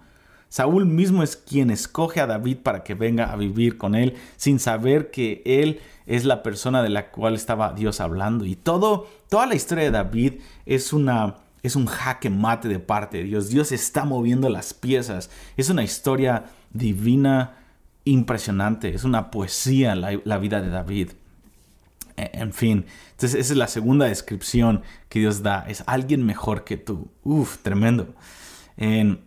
Saúl 0.50 0.86
mismo 0.86 1.24
es 1.24 1.38
quien 1.38 1.70
escoge 1.70 2.20
a 2.20 2.28
David 2.28 2.58
para 2.58 2.84
que 2.84 2.94
venga 2.94 3.32
a 3.32 3.38
vivir 3.38 3.78
con 3.78 3.96
él 3.96 4.16
sin 4.36 4.60
saber 4.60 5.12
que 5.12 5.44
él 5.46 5.80
es 6.08 6.26
la 6.26 6.44
persona 6.44 6.84
de 6.84 6.90
la 6.90 7.10
cual 7.10 7.36
estaba 7.36 7.72
Dios 7.72 8.02
hablando. 8.02 8.44
Y 8.44 8.58
todo, 8.58 9.08
toda 9.30 9.46
la 9.46 9.56
historia 9.56 9.86
de 9.86 9.92
David 9.92 10.34
es 10.66 10.92
una 10.92 11.38
es 11.66 11.76
un 11.76 11.86
jaque 11.86 12.30
mate 12.30 12.68
de 12.68 12.80
parte 12.80 13.18
de 13.18 13.24
Dios. 13.24 13.50
Dios 13.50 13.72
está 13.72 14.06
moviendo 14.06 14.50
las 14.50 14.74
piezas. 14.74 15.30
Es 15.58 15.70
una 15.70 15.84
historia 15.84 16.46
divina 16.72 17.58
impresionante. 18.04 18.94
Es 18.94 19.04
una 19.04 19.32
poesía 19.32 19.96
la, 19.96 20.38
vida 20.38 20.62
de 20.62 20.70
David. 20.70 21.12
E, 22.18 22.30
en 22.34 22.54
fin, 22.54 22.86
entonces 23.12 23.40
esa 23.40 23.54
es 23.54 23.58
la 23.58 23.68
segunda 23.68 24.06
descripción 24.06 24.84
que 25.10 25.20
Dios 25.20 25.44
da. 25.44 25.66
Es 25.68 25.84
alguien 25.88 26.26
mejor 26.26 26.64
que 26.64 26.78
tú. 26.78 27.10
Uf, 27.24 27.58
tremendo. 27.58 28.14
En, 28.78 29.22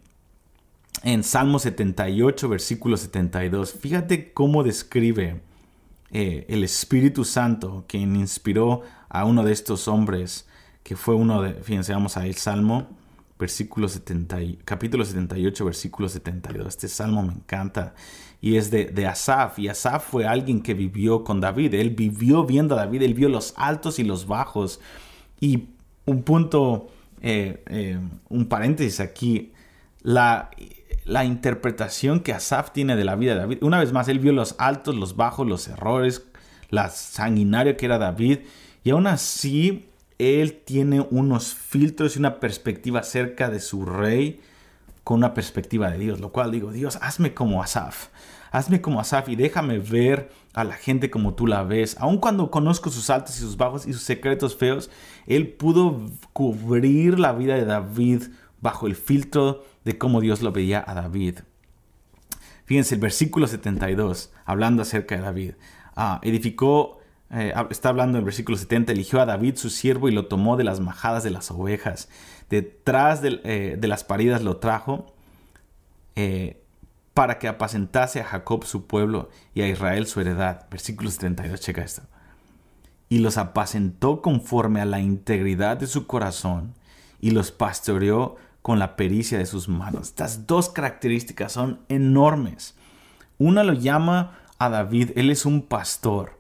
en 1.02 1.24
Salmo 1.24 1.58
78, 1.58 2.48
versículo 2.48 2.96
72, 2.96 3.72
fíjate 3.72 4.32
cómo 4.32 4.62
describe 4.62 5.40
eh, 6.10 6.46
el 6.48 6.64
Espíritu 6.64 7.24
Santo 7.24 7.84
quien 7.86 8.16
inspiró 8.16 8.82
a 9.08 9.24
uno 9.24 9.44
de 9.44 9.52
estos 9.52 9.88
hombres 9.88 10.47
que 10.88 10.96
fue 10.96 11.14
uno 11.14 11.42
de, 11.42 11.52
fíjense, 11.52 11.92
vamos 11.92 12.16
a 12.16 12.26
ir, 12.26 12.32
Salmo, 12.32 12.88
versículo 13.38 13.88
70, 13.88 14.38
capítulo 14.64 15.04
78, 15.04 15.62
versículo 15.66 16.08
72. 16.08 16.66
Este 16.66 16.88
salmo 16.88 17.22
me 17.22 17.34
encanta 17.34 17.92
y 18.40 18.56
es 18.56 18.70
de, 18.70 19.06
Asaf. 19.06 19.58
Y 19.58 19.68
Asaf 19.68 20.08
fue 20.08 20.26
alguien 20.26 20.62
que 20.62 20.72
vivió 20.72 21.24
con 21.24 21.42
David. 21.42 21.74
Él 21.74 21.90
vivió 21.90 22.46
viendo 22.46 22.74
a 22.74 22.78
David, 22.78 23.02
él 23.02 23.12
vio 23.12 23.28
los 23.28 23.52
altos 23.58 23.98
y 23.98 24.04
los 24.04 24.26
bajos. 24.26 24.80
Y 25.38 25.68
un 26.06 26.22
punto, 26.22 26.88
eh, 27.20 27.62
eh, 27.66 28.00
un 28.30 28.46
paréntesis 28.46 29.00
aquí, 29.00 29.52
la, 30.00 30.48
la 31.04 31.26
interpretación 31.26 32.20
que 32.20 32.32
Asaf 32.32 32.72
tiene 32.72 32.96
de 32.96 33.04
la 33.04 33.14
vida 33.14 33.34
de 33.34 33.40
David. 33.40 33.58
Una 33.60 33.78
vez 33.78 33.92
más, 33.92 34.08
él 34.08 34.20
vio 34.20 34.32
los 34.32 34.54
altos, 34.58 34.94
los 34.94 35.16
bajos, 35.16 35.46
los 35.46 35.68
errores, 35.68 36.26
la 36.70 36.88
sanguinaria 36.88 37.76
que 37.76 37.84
era 37.84 37.98
David. 37.98 38.38
Y 38.84 38.88
aún 38.88 39.06
así, 39.06 39.87
él 40.18 40.62
tiene 40.64 41.06
unos 41.10 41.54
filtros 41.54 42.16
y 42.16 42.18
una 42.18 42.40
perspectiva 42.40 43.00
acerca 43.00 43.48
de 43.50 43.60
su 43.60 43.84
rey 43.84 44.40
con 45.04 45.18
una 45.18 45.32
perspectiva 45.32 45.90
de 45.90 45.98
Dios, 45.98 46.20
lo 46.20 46.32
cual 46.32 46.50
digo, 46.50 46.70
Dios, 46.72 46.98
hazme 47.00 47.32
como 47.32 47.62
Asaf, 47.62 48.08
hazme 48.50 48.82
como 48.82 49.00
Asaf 49.00 49.28
y 49.28 49.36
déjame 49.36 49.78
ver 49.78 50.30
a 50.52 50.64
la 50.64 50.74
gente 50.74 51.08
como 51.10 51.34
tú 51.34 51.46
la 51.46 51.62
ves. 51.62 51.96
Aun 51.98 52.18
cuando 52.18 52.50
conozco 52.50 52.90
sus 52.90 53.08
altos 53.08 53.36
y 53.36 53.40
sus 53.40 53.56
bajos 53.56 53.86
y 53.86 53.92
sus 53.92 54.02
secretos 54.02 54.56
feos, 54.56 54.90
Él 55.26 55.48
pudo 55.48 56.04
cubrir 56.32 57.18
la 57.18 57.32
vida 57.32 57.54
de 57.54 57.64
David 57.64 58.24
bajo 58.60 58.86
el 58.86 58.96
filtro 58.96 59.64
de 59.84 59.96
cómo 59.96 60.20
Dios 60.20 60.42
lo 60.42 60.52
veía 60.52 60.84
a 60.86 60.94
David. 60.94 61.38
Fíjense 62.64 62.96
el 62.96 63.00
versículo 63.00 63.46
72, 63.46 64.30
hablando 64.44 64.82
acerca 64.82 65.16
de 65.16 65.22
David. 65.22 65.52
Ah, 65.96 66.20
edificó 66.22 66.97
eh, 67.30 67.52
está 67.70 67.90
hablando 67.90 68.16
en 68.16 68.20
el 68.20 68.24
versículo 68.24 68.56
70, 68.56 68.92
eligió 68.92 69.20
a 69.20 69.26
David 69.26 69.56
su 69.56 69.68
siervo 69.68 70.08
y 70.08 70.12
lo 70.12 70.26
tomó 70.26 70.56
de 70.56 70.64
las 70.64 70.80
majadas 70.80 71.22
de 71.22 71.30
las 71.30 71.50
ovejas. 71.50 72.08
Detrás 72.48 73.20
de, 73.20 73.40
eh, 73.44 73.78
las 73.82 74.04
paridas 74.04 74.42
lo 74.42 74.56
trajo 74.56 75.14
eh, 76.16 76.62
para 77.12 77.38
que 77.38 77.48
apacentase 77.48 78.20
a 78.20 78.24
Jacob 78.24 78.64
su 78.64 78.86
pueblo 78.86 79.28
y 79.54 79.62
a 79.62 79.68
Israel 79.68 80.06
su 80.06 80.20
heredad. 80.20 80.66
Versículo 80.70 81.10
72, 81.10 81.60
checa 81.60 81.82
esto. 81.82 82.02
Y 83.10 83.18
los 83.18 83.36
apacentó 83.36 84.22
conforme 84.22 84.80
a 84.80 84.86
la 84.86 85.00
integridad 85.00 85.76
de 85.76 85.86
su 85.86 86.06
corazón 86.06 86.74
y 87.20 87.32
los 87.32 87.50
pastoreó 87.50 88.36
con 88.62 88.78
la 88.78 88.96
pericia 88.96 89.38
de 89.38 89.46
sus 89.46 89.68
manos. 89.68 90.08
Estas 90.08 90.46
dos 90.46 90.68
características 90.68 91.52
son 91.52 91.80
enormes. 91.88 92.74
Una 93.38 93.64
lo 93.64 93.72
llama 93.72 94.38
a 94.58 94.68
David, 94.68 95.12
él 95.16 95.30
es 95.30 95.46
un 95.46 95.62
pastor. 95.62 96.37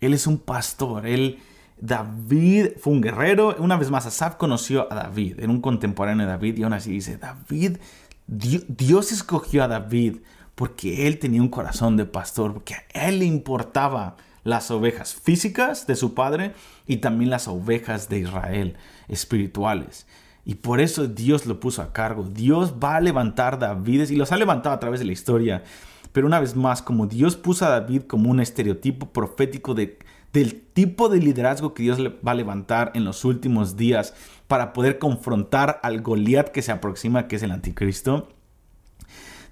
Él 0.00 0.14
es 0.14 0.26
un 0.26 0.38
pastor. 0.38 1.06
Él, 1.06 1.38
David 1.80 2.70
fue 2.80 2.92
un 2.92 3.00
guerrero. 3.00 3.56
Una 3.58 3.76
vez 3.76 3.90
más, 3.90 4.06
Asaf 4.06 4.36
conoció 4.36 4.92
a 4.92 4.94
David, 4.94 5.38
era 5.38 5.50
un 5.50 5.60
contemporáneo 5.60 6.26
de 6.26 6.32
David, 6.32 6.58
y 6.58 6.62
aún 6.62 6.72
así 6.72 6.90
dice, 6.90 7.16
David, 7.16 7.78
Dios, 8.26 9.12
escogió 9.12 9.64
a 9.64 9.68
David 9.68 10.18
porque 10.54 11.06
él 11.06 11.18
tenía 11.18 11.40
un 11.40 11.48
corazón 11.48 11.96
de 11.96 12.04
pastor, 12.04 12.52
porque 12.52 12.74
a 12.74 13.08
él 13.08 13.20
le 13.20 13.24
importaba 13.24 14.16
las 14.44 14.70
ovejas 14.70 15.14
físicas 15.14 15.86
de 15.86 15.94
su 15.94 16.14
padre 16.14 16.52
y 16.86 16.98
también 16.98 17.30
las 17.30 17.48
ovejas 17.48 18.08
de 18.08 18.20
Israel 18.20 18.76
espirituales. 19.08 20.06
Y 20.44 20.56
por 20.56 20.80
eso 20.80 21.06
Dios 21.06 21.46
lo 21.46 21.60
puso 21.60 21.82
a 21.82 21.92
cargo. 21.92 22.24
Dios 22.24 22.74
va 22.82 22.96
a 22.96 23.00
levantar 23.00 23.58
David 23.58 24.08
y 24.08 24.16
los 24.16 24.32
ha 24.32 24.36
levantado 24.36 24.74
a 24.74 24.80
través 24.80 25.00
de 25.00 25.06
la 25.06 25.12
historia. 25.12 25.62
Pero 26.12 26.26
una 26.26 26.40
vez 26.40 26.56
más, 26.56 26.82
como 26.82 27.06
Dios 27.06 27.36
puso 27.36 27.66
a 27.66 27.70
David 27.70 28.02
como 28.02 28.30
un 28.30 28.40
estereotipo 28.40 29.10
profético 29.10 29.74
de, 29.74 29.98
del 30.32 30.60
tipo 30.60 31.08
de 31.08 31.18
liderazgo 31.18 31.74
que 31.74 31.82
Dios 31.82 31.98
va 32.00 32.32
a 32.32 32.34
levantar 32.34 32.92
en 32.94 33.04
los 33.04 33.24
últimos 33.24 33.76
días 33.76 34.14
para 34.46 34.72
poder 34.72 34.98
confrontar 34.98 35.80
al 35.82 36.00
Goliat 36.00 36.48
que 36.48 36.62
se 36.62 36.72
aproxima, 36.72 37.28
que 37.28 37.36
es 37.36 37.42
el 37.42 37.52
anticristo, 37.52 38.28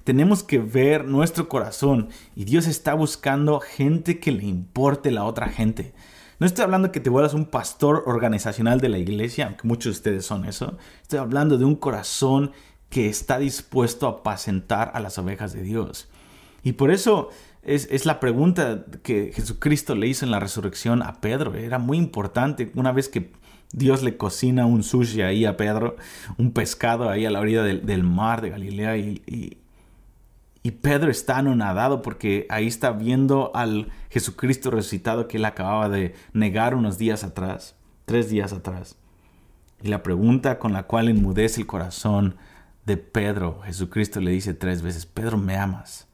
tenemos 0.06 0.44
que 0.44 0.60
ver 0.60 1.04
nuestro 1.04 1.48
corazón 1.48 2.10
y 2.36 2.44
Dios 2.44 2.68
está 2.68 2.94
buscando 2.94 3.58
gente 3.58 4.20
que 4.20 4.30
le 4.30 4.44
importe 4.44 5.10
la 5.10 5.24
otra 5.24 5.48
gente. 5.48 5.94
No 6.38 6.46
estoy 6.46 6.62
hablando 6.62 6.92
que 6.92 7.00
te 7.00 7.10
vuelvas 7.10 7.34
un 7.34 7.46
pastor 7.46 8.04
organizacional 8.06 8.80
de 8.80 8.88
la 8.88 8.98
iglesia, 8.98 9.46
aunque 9.46 9.66
muchos 9.66 9.84
de 9.86 9.90
ustedes 9.98 10.24
son 10.24 10.44
eso. 10.44 10.78
Estoy 11.02 11.18
hablando 11.18 11.58
de 11.58 11.64
un 11.64 11.74
corazón 11.74 12.52
que 12.88 13.08
está 13.08 13.38
dispuesto 13.38 14.06
a 14.06 14.10
apacentar 14.10 14.92
a 14.94 15.00
las 15.00 15.18
ovejas 15.18 15.52
de 15.52 15.62
Dios. 15.62 16.08
Y 16.66 16.72
por 16.72 16.90
eso 16.90 17.28
es, 17.62 18.06
la 18.06 18.18
pregunta 18.18 18.86
que 19.04 19.30
Jesucristo 19.32 19.94
le 19.94 20.08
hizo 20.08 20.24
en 20.24 20.32
la 20.32 20.40
resurrección 20.40 21.00
a 21.00 21.20
Pedro. 21.20 21.54
Era 21.54 21.78
muy 21.78 21.96
importante. 21.96 22.72
Una 22.74 22.90
vez 22.90 23.08
que 23.08 23.30
Dios 23.70 24.02
le 24.02 24.16
cocina 24.16 24.66
un 24.66 24.82
sushi 24.82 25.22
ahí 25.22 25.44
a 25.44 25.56
Pedro, 25.56 25.94
un 26.38 26.50
pescado 26.50 27.08
ahí 27.08 27.24
a 27.24 27.30
la 27.30 27.38
orilla 27.38 27.62
del, 27.62 28.02
mar 28.02 28.40
de 28.40 28.50
Galilea 28.50 28.96
y, 28.96 29.22
y, 30.64 30.70
Pedro 30.72 31.08
está 31.08 31.38
anonadado 31.38 32.02
porque 32.02 32.48
ahí 32.50 32.66
está 32.66 32.90
viendo 32.90 33.52
al 33.54 33.92
Jesucristo 34.10 34.72
resucitado 34.72 35.28
que 35.28 35.36
él 35.36 35.44
acababa 35.44 35.88
de 35.88 36.16
negar 36.32 36.74
unos 36.74 36.98
días 36.98 37.22
atrás, 37.22 37.76
tres 38.06 38.28
días 38.28 38.52
atrás. 38.52 38.98
Y 39.80 39.86
la 39.86 40.02
pregunta 40.02 40.58
con 40.58 40.72
la 40.72 40.82
cual 40.82 41.08
enmudece 41.08 41.60
el 41.60 41.68
corazón 41.68 42.34
de 42.86 42.96
Pedro, 42.96 43.60
Jesucristo 43.64 44.20
le 44.20 44.32
dice 44.32 44.52
tres 44.52 44.82
veces, 44.82 45.06
Pedro, 45.06 45.38
¿me 45.38 45.56
amas? 45.56 46.08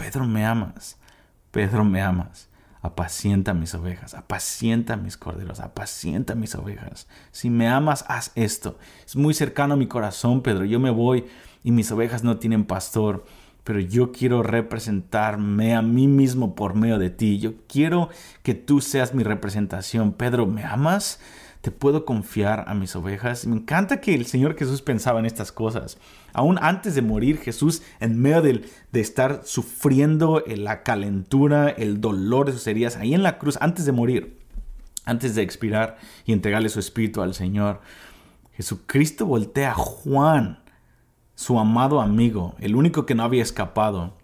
Pedro, 0.00 0.26
me 0.26 0.46
amas. 0.46 0.96
Pedro, 1.50 1.84
me 1.84 2.00
amas. 2.00 2.48
Apacienta 2.82 3.52
mis 3.52 3.74
ovejas, 3.74 4.14
apacienta 4.14 4.96
mis 4.96 5.18
corderos, 5.18 5.60
apacienta 5.60 6.34
mis 6.34 6.54
ovejas. 6.54 7.06
Si 7.30 7.50
me 7.50 7.68
amas, 7.68 8.06
haz 8.08 8.32
esto. 8.34 8.78
Es 9.04 9.16
muy 9.16 9.34
cercano 9.34 9.74
a 9.74 9.76
mi 9.76 9.86
corazón, 9.86 10.40
Pedro. 10.40 10.64
Yo 10.64 10.80
me 10.80 10.88
voy 10.88 11.26
y 11.62 11.72
mis 11.72 11.92
ovejas 11.92 12.24
no 12.24 12.38
tienen 12.38 12.64
pastor, 12.64 13.26
pero 13.64 13.80
yo 13.80 14.12
quiero 14.12 14.42
representarme 14.42 15.74
a 15.74 15.82
mí 15.82 16.08
mismo 16.08 16.54
por 16.54 16.74
medio 16.74 16.98
de 16.98 17.10
ti. 17.10 17.38
Yo 17.38 17.52
quiero 17.68 18.08
que 18.42 18.54
tú 18.54 18.80
seas 18.80 19.12
mi 19.12 19.22
representación. 19.22 20.12
Pedro, 20.12 20.46
¿me 20.46 20.64
amas? 20.64 21.20
Te 21.60 21.70
puedo 21.70 22.04
confiar 22.04 22.64
a 22.68 22.74
mis 22.74 22.96
ovejas. 22.96 23.46
Me 23.46 23.56
encanta 23.56 24.00
que 24.00 24.14
el 24.14 24.26
Señor 24.26 24.56
Jesús 24.56 24.80
pensaba 24.80 25.20
en 25.20 25.26
estas 25.26 25.52
cosas. 25.52 25.98
Aún 26.32 26.58
antes 26.60 26.94
de 26.94 27.02
morir, 27.02 27.38
Jesús, 27.38 27.82
en 28.00 28.20
medio 28.20 28.40
de, 28.40 28.70
de 28.92 29.00
estar 29.00 29.42
sufriendo 29.44 30.42
la 30.46 30.82
calentura, 30.82 31.68
el 31.68 32.00
dolor 32.00 32.46
de 32.46 32.52
sus 32.52 32.66
heridas, 32.66 32.96
ahí 32.96 33.14
en 33.14 33.22
la 33.22 33.38
cruz, 33.38 33.58
antes 33.60 33.84
de 33.84 33.92
morir, 33.92 34.38
antes 35.04 35.34
de 35.34 35.42
expirar 35.42 35.98
y 36.24 36.32
entregarle 36.32 36.68
su 36.68 36.80
espíritu 36.80 37.20
al 37.20 37.34
Señor, 37.34 37.80
Jesucristo 38.52 39.26
voltea 39.26 39.72
a 39.72 39.74
Juan, 39.74 40.62
su 41.34 41.58
amado 41.58 42.00
amigo, 42.00 42.54
el 42.58 42.76
único 42.76 43.06
que 43.06 43.14
no 43.14 43.22
había 43.22 43.42
escapado, 43.42 44.16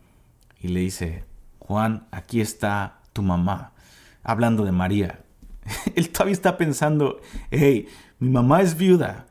y 0.61 0.69
le 0.69 0.81
dice, 0.81 1.25
Juan, 1.59 2.07
aquí 2.11 2.41
está 2.41 3.01
tu 3.13 3.23
mamá, 3.23 3.73
hablando 4.23 4.65
de 4.65 4.73
María, 4.73 5.26
él 5.95 6.11
todavía 6.11 6.33
está 6.33 6.57
pensando, 6.57 7.21
hey, 7.51 7.89
mi 8.19 8.31
mamá 8.31 8.63
es 8.63 8.77
viuda 8.77 9.27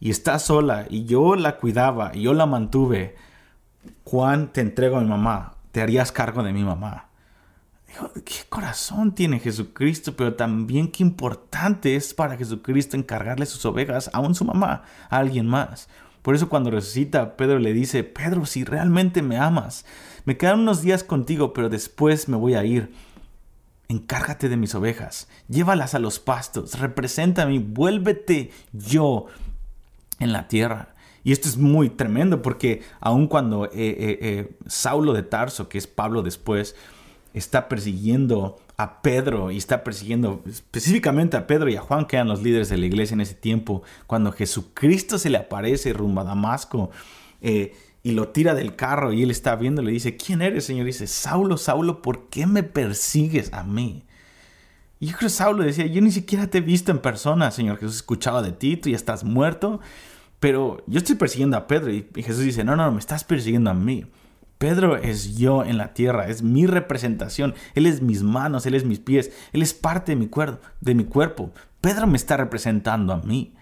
y 0.00 0.10
está 0.10 0.38
sola 0.38 0.86
y 0.88 1.04
yo 1.04 1.34
la 1.34 1.56
cuidaba 1.56 2.12
y 2.14 2.22
yo 2.22 2.34
la 2.34 2.46
mantuve. 2.46 3.16
Juan, 4.04 4.52
te 4.52 4.60
entrego 4.60 4.96
a 4.96 5.00
mi 5.00 5.08
mamá, 5.08 5.54
te 5.72 5.80
harías 5.80 6.12
cargo 6.12 6.42
de 6.42 6.52
mi 6.52 6.64
mamá. 6.64 7.08
Digo, 7.86 8.10
qué 8.24 8.46
corazón 8.48 9.14
tiene 9.14 9.38
Jesucristo, 9.38 10.14
pero 10.14 10.34
también 10.34 10.88
qué 10.88 11.02
importante 11.02 11.96
es 11.96 12.12
para 12.12 12.36
Jesucristo 12.36 12.96
encargarle 12.96 13.46
sus 13.46 13.64
ovejas, 13.64 14.10
aún 14.12 14.34
su 14.34 14.44
mamá, 14.44 14.82
a 15.08 15.18
alguien 15.18 15.46
más. 15.46 15.88
Por 16.22 16.34
eso 16.34 16.50
cuando 16.50 16.70
resucita, 16.70 17.36
Pedro 17.36 17.58
le 17.58 17.72
dice, 17.72 18.04
Pedro, 18.04 18.44
si 18.44 18.64
realmente 18.64 19.22
me 19.22 19.38
amas, 19.38 19.86
me 20.26 20.36
quedan 20.36 20.60
unos 20.60 20.82
días 20.82 21.02
contigo, 21.02 21.54
pero 21.54 21.70
después 21.70 22.28
me 22.28 22.36
voy 22.36 22.54
a 22.54 22.64
ir. 22.64 22.92
Encárgate 23.88 24.48
de 24.48 24.56
mis 24.56 24.74
ovejas, 24.74 25.28
llévalas 25.48 25.94
a 25.94 25.98
los 25.98 26.18
pastos, 26.18 26.78
represéntame, 26.78 27.58
vuélvete 27.58 28.50
yo 28.72 29.26
en 30.18 30.32
la 30.32 30.46
tierra. 30.46 30.94
Y 31.24 31.32
esto 31.32 31.48
es 31.48 31.56
muy 31.56 31.88
tremendo 31.88 32.42
porque 32.42 32.82
aun 33.00 33.26
cuando 33.26 33.64
eh, 33.66 33.70
eh, 33.74 34.18
eh, 34.20 34.56
Saulo 34.66 35.14
de 35.14 35.22
Tarso, 35.22 35.68
que 35.68 35.78
es 35.78 35.86
Pablo 35.86 36.22
después, 36.22 36.76
está 37.34 37.68
persiguiendo 37.68 38.56
a 38.76 39.02
Pedro 39.02 39.50
y 39.50 39.56
está 39.56 39.82
persiguiendo 39.82 40.42
específicamente 40.46 41.36
a 41.36 41.46
Pedro 41.46 41.68
y 41.68 41.76
a 41.76 41.80
Juan, 41.80 42.06
que 42.06 42.16
eran 42.16 42.28
los 42.28 42.42
líderes 42.42 42.68
de 42.68 42.78
la 42.78 42.86
iglesia 42.86 43.14
en 43.14 43.20
ese 43.20 43.34
tiempo, 43.34 43.82
cuando 44.06 44.32
Jesucristo 44.32 45.18
se 45.18 45.30
le 45.30 45.38
aparece 45.38 45.92
rumbo 45.92 46.20
a 46.20 46.24
Damasco 46.24 46.90
eh, 47.40 47.74
y 48.08 48.12
lo 48.12 48.28
tira 48.28 48.54
del 48.54 48.74
carro 48.74 49.12
y 49.12 49.22
él 49.22 49.30
está 49.30 49.54
viendo, 49.54 49.82
le 49.82 49.92
dice, 49.92 50.16
¿quién 50.16 50.40
eres, 50.40 50.64
Señor? 50.64 50.86
Dice, 50.86 51.06
Saulo, 51.06 51.58
Saulo, 51.58 52.00
¿por 52.00 52.30
qué 52.30 52.46
me 52.46 52.62
persigues 52.62 53.52
a 53.52 53.64
mí? 53.64 54.06
Y 54.98 55.08
yo 55.08 55.16
creo 55.18 55.28
que 55.28 55.34
Saulo 55.34 55.62
decía, 55.62 55.84
yo 55.84 56.00
ni 56.00 56.10
siquiera 56.10 56.46
te 56.46 56.58
he 56.58 56.62
visto 56.62 56.90
en 56.90 57.00
persona, 57.00 57.50
Señor 57.50 57.76
Jesús, 57.76 57.96
escuchaba 57.96 58.40
de 58.40 58.52
ti, 58.52 58.78
tú 58.78 58.88
ya 58.88 58.96
estás 58.96 59.24
muerto, 59.24 59.80
pero 60.40 60.82
yo 60.86 60.96
estoy 60.96 61.16
persiguiendo 61.16 61.58
a 61.58 61.66
Pedro 61.66 61.92
y 61.92 62.06
Jesús 62.14 62.44
dice, 62.44 62.64
no, 62.64 62.76
no, 62.76 62.90
me 62.90 62.98
estás 62.98 63.24
persiguiendo 63.24 63.68
a 63.68 63.74
mí. 63.74 64.06
Pedro 64.56 64.96
es 64.96 65.36
yo 65.36 65.64
en 65.64 65.76
la 65.76 65.92
tierra, 65.92 66.28
es 66.28 66.42
mi 66.42 66.66
representación, 66.66 67.54
Él 67.74 67.84
es 67.84 68.00
mis 68.00 68.22
manos, 68.22 68.64
Él 68.64 68.74
es 68.74 68.86
mis 68.86 69.00
pies, 69.00 69.32
Él 69.52 69.60
es 69.60 69.74
parte 69.74 70.12
de 70.12 70.16
mi, 70.16 70.28
cuerpo, 70.28 70.66
de 70.80 70.94
mi 70.94 71.04
cuerpo. 71.04 71.52
Pedro 71.82 72.06
me 72.06 72.16
está 72.16 72.38
representando 72.38 73.12
a 73.12 73.18
mí. 73.18 73.52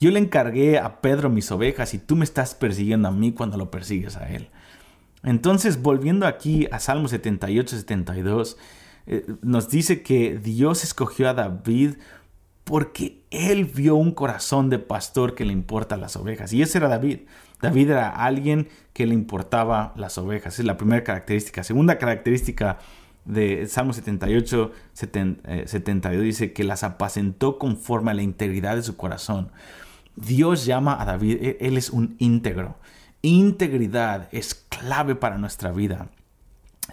Yo 0.00 0.10
le 0.10 0.18
encargué 0.18 0.78
a 0.78 1.00
Pedro 1.00 1.30
mis 1.30 1.50
ovejas 1.50 1.94
y 1.94 1.98
tú 1.98 2.16
me 2.16 2.24
estás 2.24 2.54
persiguiendo 2.54 3.08
a 3.08 3.12
mí 3.12 3.32
cuando 3.32 3.56
lo 3.56 3.70
persigues 3.70 4.16
a 4.16 4.28
Él. 4.28 4.48
Entonces, 5.22 5.82
volviendo 5.82 6.26
aquí 6.26 6.66
a 6.70 6.80
Salmo 6.80 7.08
78, 7.08 7.76
72, 7.76 8.56
eh, 9.06 9.26
nos 9.42 9.68
dice 9.68 10.02
que 10.02 10.38
Dios 10.38 10.84
escogió 10.84 11.28
a 11.28 11.34
David 11.34 11.96
porque 12.64 13.24
él 13.30 13.64
vio 13.64 13.96
un 13.96 14.12
corazón 14.12 14.70
de 14.70 14.78
pastor 14.78 15.34
que 15.34 15.44
le 15.44 15.52
importa 15.52 15.96
las 15.96 16.16
ovejas. 16.16 16.52
Y 16.52 16.62
ese 16.62 16.78
era 16.78 16.88
David. 16.88 17.20
David 17.60 17.90
era 17.90 18.08
alguien 18.10 18.68
que 18.92 19.06
le 19.06 19.14
importaba 19.14 19.92
las 19.96 20.16
ovejas. 20.18 20.58
Es 20.58 20.64
la 20.64 20.76
primera 20.76 21.02
característica. 21.02 21.64
Segunda 21.64 21.98
característica 21.98 22.78
de 23.24 23.66
Salmo 23.66 23.92
78, 23.92 24.72
72 24.92 26.22
dice 26.22 26.52
que 26.52 26.64
las 26.64 26.82
apacentó 26.82 27.58
conforme 27.58 28.10
a 28.10 28.14
la 28.14 28.22
integridad 28.22 28.76
de 28.76 28.82
su 28.82 28.96
corazón. 28.96 29.50
Dios 30.16 30.64
llama 30.64 31.00
a 31.00 31.04
David, 31.04 31.38
e, 31.40 31.58
él 31.60 31.76
es 31.76 31.90
un 31.90 32.16
íntegro. 32.18 32.76
Integridad 33.22 34.28
es 34.32 34.54
clave 34.54 35.14
para 35.14 35.38
nuestra 35.38 35.72
vida. 35.72 36.08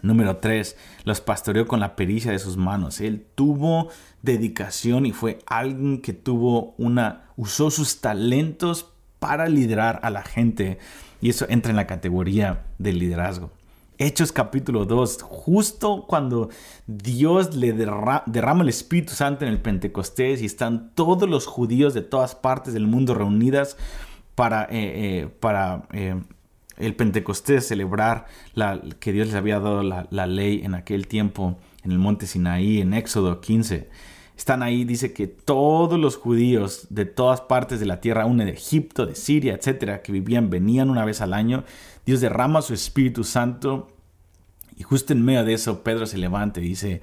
Número 0.01 0.37
3, 0.37 0.77
los 1.05 1.21
pastoreó 1.21 1.67
con 1.67 1.79
la 1.79 1.95
pericia 1.95 2.31
de 2.31 2.39
sus 2.39 2.57
manos. 2.57 3.01
Él 3.01 3.25
tuvo 3.35 3.89
dedicación 4.21 5.05
y 5.05 5.11
fue 5.11 5.39
alguien 5.47 6.01
que 6.01 6.13
tuvo 6.13 6.75
una, 6.77 7.31
usó 7.35 7.71
sus 7.71 7.99
talentos 7.99 8.93
para 9.19 9.49
liderar 9.49 9.99
a 10.03 10.09
la 10.09 10.23
gente. 10.23 10.77
Y 11.21 11.29
eso 11.29 11.45
entra 11.49 11.71
en 11.71 11.77
la 11.77 11.87
categoría 11.87 12.65
del 12.77 12.99
liderazgo. 12.99 13.51
Hechos 13.99 14.31
capítulo 14.31 14.85
2, 14.85 15.23
justo 15.23 16.05
cuando 16.07 16.49
Dios 16.85 17.55
le 17.55 17.73
derrama 17.73 18.61
el 18.61 18.69
Espíritu 18.69 19.13
Santo 19.13 19.43
en 19.43 19.51
el 19.51 19.59
Pentecostés 19.59 20.43
y 20.43 20.45
están 20.45 20.91
todos 20.93 21.27
los 21.27 21.47
judíos 21.47 21.95
de 21.95 22.03
todas 22.03 22.35
partes 22.35 22.75
del 22.75 22.85
mundo 22.85 23.15
reunidas 23.15 23.75
para, 24.35 24.65
eh, 24.65 24.67
eh, 24.71 25.29
para 25.39 25.87
eh, 25.93 26.13
el 26.77 26.95
Pentecostés, 26.95 27.67
celebrar 27.67 28.27
la, 28.53 28.79
que 28.99 29.11
Dios 29.11 29.27
les 29.27 29.35
había 29.35 29.59
dado 29.59 29.81
la, 29.81 30.27
ley 30.27 30.61
en 30.63 30.75
aquel 30.75 31.07
tiempo 31.07 31.57
en 31.83 31.91
el 31.91 31.97
monte 31.97 32.27
Sinaí, 32.27 32.81
en 32.81 32.93
Éxodo 32.93 33.41
15. 33.41 33.89
Están 34.37 34.61
ahí, 34.61 34.85
dice 34.85 35.13
que 35.13 35.25
todos 35.25 35.99
los 35.99 36.15
judíos 36.17 36.85
de 36.91 37.05
todas 37.05 37.41
partes 37.41 37.79
de 37.79 37.87
la 37.87 37.99
tierra, 37.99 38.23
aún 38.23 38.37
de 38.37 38.51
Egipto, 38.51 39.07
de 39.07 39.15
Siria, 39.15 39.55
etcétera, 39.55 40.03
que 40.03 40.11
vivían, 40.11 40.51
venían 40.51 40.91
una 40.91 41.03
vez 41.03 41.21
al 41.21 41.33
año. 41.33 41.63
Dios 42.07 42.21
derrama 42.21 42.61
su 42.61 42.73
Espíritu 42.73 43.25
Santo 43.25 43.89
y 44.77 44.83
justo 44.83 45.11
en 45.11 45.25
medio 45.25 45.43
de 45.43 45.53
eso 45.53 45.83
Pedro 45.83 46.05
se 46.05 46.17
levanta 46.17 46.61
y 46.61 46.69
dice, 46.69 47.01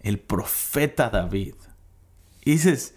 el 0.00 0.18
profeta 0.18 1.10
David. 1.10 1.54
Y 2.42 2.52
dices, 2.52 2.94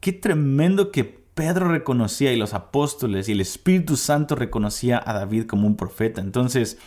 qué 0.00 0.12
tremendo 0.12 0.90
que 0.90 1.04
Pedro 1.04 1.68
reconocía 1.68 2.32
y 2.32 2.36
los 2.36 2.52
apóstoles 2.52 3.28
y 3.28 3.32
el 3.32 3.42
Espíritu 3.42 3.96
Santo 3.96 4.34
reconocía 4.34 5.00
a 5.06 5.12
David 5.12 5.46
como 5.46 5.68
un 5.68 5.76
profeta. 5.76 6.20
Entonces, 6.20 6.78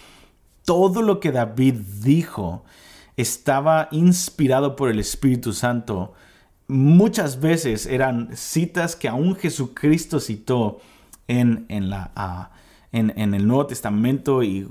todo 0.65 1.01
lo 1.01 1.21
que 1.21 1.31
David 1.31 1.75
dijo 2.01 2.65
estaba 3.15 3.87
inspirado 3.91 4.75
por 4.75 4.89
el 4.89 4.99
Espíritu 4.99 5.53
Santo. 5.53 6.13
Muchas 6.67 7.39
veces 7.39 7.85
eran 7.85 8.35
citas 8.35 8.97
que 8.97 9.07
aún 9.07 9.37
Jesucristo 9.37 10.19
citó 10.19 10.81
en, 11.29 11.65
en 11.69 11.89
la, 11.89 12.11
en, 12.91 13.33
el 13.33 13.47
Nuevo 13.47 13.67
Testamento 13.67 14.43
y, 14.43 14.67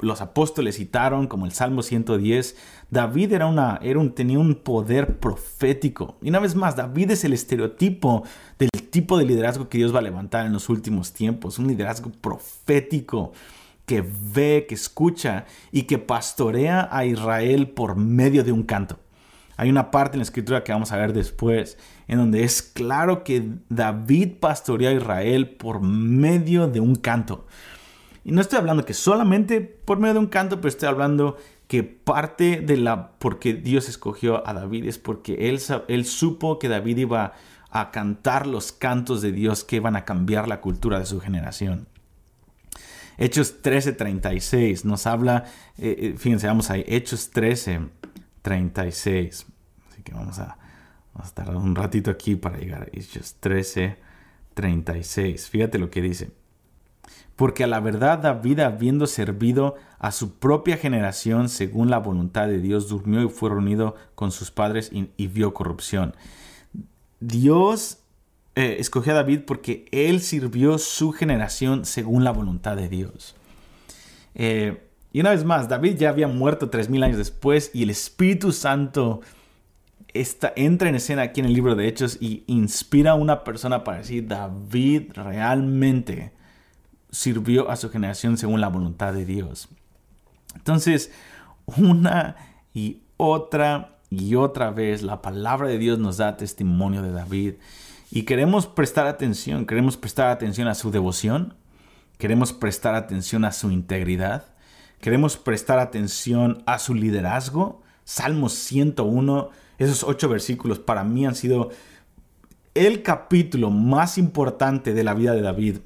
los 0.00 0.20
apóstoles 0.20 0.76
citaron, 0.76 1.26
como 1.26 1.46
el 1.46 1.52
Salmo 1.52 1.82
110, 1.82 2.56
David 2.90 3.32
era 3.32 3.46
una, 3.46 3.78
era 3.82 3.98
un, 3.98 4.14
tenía 4.14 4.38
un 4.38 4.54
poder 4.54 5.18
profético. 5.18 6.16
Y 6.22 6.28
una 6.28 6.38
vez 6.38 6.54
más, 6.54 6.76
David 6.76 7.10
es 7.10 7.24
el 7.24 7.32
estereotipo 7.32 8.22
del 8.58 8.70
tipo 8.90 9.18
de 9.18 9.24
liderazgo 9.24 9.68
que 9.68 9.78
Dios 9.78 9.94
va 9.94 9.98
a 9.98 10.02
levantar 10.02 10.46
en 10.46 10.52
los 10.52 10.68
últimos 10.68 11.12
tiempos, 11.12 11.58
un 11.58 11.66
liderazgo 11.66 12.10
profético 12.10 13.32
que 13.84 14.02
ve, 14.02 14.66
que 14.68 14.74
escucha 14.74 15.46
y 15.70 15.82
que 15.82 15.98
pastorea 15.98 16.88
a 16.90 17.04
Israel 17.04 17.68
por 17.68 17.96
medio 17.96 18.44
de 18.44 18.52
un 18.52 18.62
canto. 18.62 18.98
Hay 19.56 19.70
una 19.70 19.90
parte 19.90 20.16
en 20.16 20.20
la 20.20 20.24
escritura 20.24 20.64
que 20.64 20.72
vamos 20.72 20.92
a 20.92 20.96
ver 20.96 21.12
después, 21.12 21.78
en 22.08 22.18
donde 22.18 22.44
es 22.44 22.62
claro 22.62 23.24
que 23.24 23.48
David 23.68 24.34
pastoreó 24.40 24.90
a 24.90 24.92
Israel 24.92 25.48
por 25.48 25.80
medio 25.80 26.68
de 26.68 26.80
un 26.80 26.96
canto. 26.96 27.46
Y 28.24 28.32
no 28.32 28.40
estoy 28.40 28.58
hablando 28.58 28.84
que 28.84 28.94
solamente 28.94 29.60
por 29.60 29.98
medio 29.98 30.14
de 30.14 30.20
un 30.20 30.26
canto, 30.26 30.56
pero 30.56 30.68
estoy 30.68 30.88
hablando 30.88 31.36
que 31.68 31.82
parte 31.82 32.60
de 32.60 32.76
la 32.76 33.12
porque 33.18 33.54
Dios 33.54 33.88
escogió 33.88 34.46
a 34.46 34.52
David 34.52 34.86
es 34.86 34.98
porque 34.98 35.48
él, 35.48 35.60
él 35.88 36.04
supo 36.04 36.58
que 36.58 36.68
David 36.68 36.98
iba 36.98 37.32
a 37.70 37.90
cantar 37.90 38.46
los 38.46 38.72
cantos 38.72 39.22
de 39.22 39.32
Dios 39.32 39.64
que 39.64 39.76
iban 39.76 39.96
a 39.96 40.04
cambiar 40.04 40.48
la 40.48 40.60
cultura 40.60 40.98
de 40.98 41.06
su 41.06 41.20
generación. 41.20 41.88
Hechos 43.18 43.62
13:36 43.62 44.84
nos 44.84 45.06
habla, 45.06 45.44
eh, 45.78 45.96
eh, 45.98 46.14
fíjense, 46.18 46.46
vamos 46.46 46.70
ahí, 46.70 46.84
Hechos 46.86 47.30
13:36. 48.46 49.46
Así 49.90 50.02
que 50.02 50.12
vamos 50.12 50.38
a, 50.38 50.56
vamos 51.12 51.64
un 51.64 51.74
ratito 51.74 52.10
aquí 52.10 52.36
para 52.36 52.58
llegar 52.58 52.84
a 52.84 52.86
Hechos 52.92 53.36
13:36. 53.40 55.48
Fíjate 55.48 55.78
lo 55.78 55.90
que 55.90 56.00
dice. 56.00 56.30
Porque 57.34 57.64
a 57.64 57.66
la 57.66 57.80
verdad 57.80 58.18
David, 58.18 58.60
habiendo 58.60 59.06
servido 59.06 59.74
a 59.98 60.10
su 60.10 60.38
propia 60.38 60.78
generación 60.78 61.50
según 61.50 61.90
la 61.90 61.98
voluntad 61.98 62.48
de 62.48 62.60
Dios, 62.60 62.88
durmió 62.88 63.22
y 63.22 63.28
fue 63.28 63.50
reunido 63.50 63.94
con 64.14 64.32
sus 64.32 64.50
padres 64.50 64.90
y, 64.92 65.26
vio 65.26 65.52
corrupción. 65.52 66.16
Dios 67.20 67.98
eh, 68.54 68.76
escogió 68.78 69.12
a 69.12 69.16
David 69.16 69.40
porque 69.46 69.84
él 69.92 70.22
sirvió 70.22 70.78
su 70.78 71.12
generación 71.12 71.84
según 71.84 72.24
la 72.24 72.30
voluntad 72.30 72.74
de 72.76 72.88
Dios. 72.88 73.36
Eh, 74.34 74.85
y 75.16 75.20
una 75.20 75.30
vez 75.30 75.46
más, 75.46 75.66
David 75.66 75.96
ya 75.96 76.10
había 76.10 76.28
muerto 76.28 76.68
tres 76.68 76.90
mil 76.90 77.02
años 77.02 77.16
después 77.16 77.70
y 77.72 77.84
el 77.84 77.88
Espíritu 77.88 78.52
Santo 78.52 79.22
entra 80.12 80.90
en 80.90 80.94
escena 80.94 81.22
aquí 81.22 81.40
en 81.40 81.46
el 81.46 81.54
libro 81.54 81.74
de 81.74 81.88
Hechos 81.88 82.18
y 82.20 82.44
inspira 82.46 83.12
a 83.12 83.14
una 83.14 83.42
persona 83.42 83.82
para 83.82 83.96
decir, 83.96 84.28
David 84.28 85.12
realmente 85.14 86.32
sirvió 87.10 87.70
a 87.70 87.76
su 87.76 87.88
generación 87.88 88.36
según 88.36 88.60
la 88.60 88.68
voluntad 88.68 89.14
de 89.14 89.24
Dios. 89.24 89.70
Entonces, 90.54 91.10
una 91.64 92.36
y 92.74 93.00
otra 93.16 93.96
y 94.10 94.34
otra 94.34 94.70
vez 94.70 95.02
la 95.02 95.22
palabra 95.22 95.66
de 95.66 95.78
Dios 95.78 95.98
nos 95.98 96.18
da 96.18 96.36
testimonio 96.36 97.00
de 97.00 97.12
David. 97.12 97.54
Y 98.10 98.24
queremos 98.24 98.66
prestar 98.66 99.06
atención, 99.06 99.64
queremos 99.64 99.96
prestar 99.96 100.28
atención 100.28 100.68
a 100.68 100.74
su 100.74 100.90
devoción, 100.90 101.54
queremos 102.18 102.52
prestar 102.52 102.94
atención 102.94 103.46
a 103.46 103.52
su 103.52 103.70
integridad, 103.70 104.55
queremos 105.00 105.36
prestar 105.36 105.78
atención 105.78 106.62
a 106.66 106.78
su 106.78 106.94
liderazgo. 106.94 107.82
Salmo 108.04 108.48
101, 108.48 109.50
esos 109.78 110.04
ocho 110.04 110.28
versículos 110.28 110.78
para 110.78 111.04
mí 111.04 111.26
han 111.26 111.34
sido 111.34 111.70
el 112.74 113.02
capítulo 113.02 113.70
más 113.70 114.18
importante 114.18 114.92
de 114.92 115.04
la 115.04 115.14
vida 115.14 115.32
de 115.32 115.42
David 115.42 115.78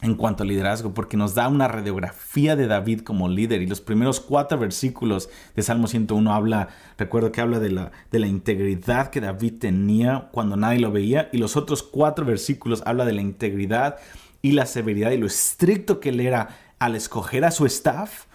en 0.00 0.14
cuanto 0.14 0.42
al 0.42 0.48
liderazgo, 0.48 0.94
porque 0.94 1.16
nos 1.16 1.34
da 1.34 1.48
una 1.48 1.66
radiografía 1.66 2.54
de 2.54 2.66
David 2.66 3.00
como 3.00 3.28
líder. 3.28 3.62
Y 3.62 3.66
los 3.66 3.80
primeros 3.80 4.20
cuatro 4.20 4.58
versículos 4.58 5.28
de 5.56 5.62
Salmo 5.62 5.88
101 5.88 6.32
habla, 6.32 6.68
recuerdo 6.96 7.32
que 7.32 7.40
habla 7.40 7.58
de 7.58 7.70
la, 7.70 7.90
de 8.10 8.18
la 8.20 8.28
integridad 8.28 9.10
que 9.10 9.20
David 9.20 9.54
tenía 9.58 10.28
cuando 10.30 10.56
nadie 10.56 10.78
lo 10.78 10.92
veía. 10.92 11.28
Y 11.32 11.38
los 11.38 11.56
otros 11.56 11.82
cuatro 11.82 12.24
versículos 12.24 12.82
habla 12.86 13.04
de 13.04 13.12
la 13.12 13.22
integridad 13.22 13.96
y 14.40 14.52
la 14.52 14.66
severidad 14.66 15.10
y 15.10 15.16
lo 15.16 15.26
estricto 15.26 15.98
que 15.98 16.10
él 16.10 16.20
era 16.20 16.48
al 16.78 16.94
escoger 16.94 17.44
a 17.44 17.50
su 17.50 17.66
staff, 17.66 18.26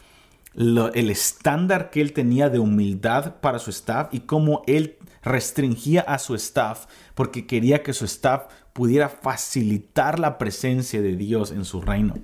el 0.56 1.10
estándar 1.10 1.90
que 1.90 2.02
él 2.02 2.14
tenía 2.14 2.50
de 2.50 2.60
humildad 2.60 3.36
para 3.42 3.60
su 3.60 3.70
staff 3.72 4.14
y 4.14 4.22
cómo 4.22 4.62
él 4.68 4.98
restringía 5.24 6.02
a 6.02 6.20
su 6.20 6.36
staff 6.36 6.86
porque 7.16 7.48
quería 7.48 7.82
que 7.82 7.94
su 7.94 8.06
staff 8.06 8.46
pudiera 8.74 9.10
facilitar 9.10 10.20
la 10.20 10.38
presencia 10.38 11.02
de 11.02 11.16
Dios 11.16 11.52
en 11.52 11.66
su 11.66 11.82
reino. 11.82 12.16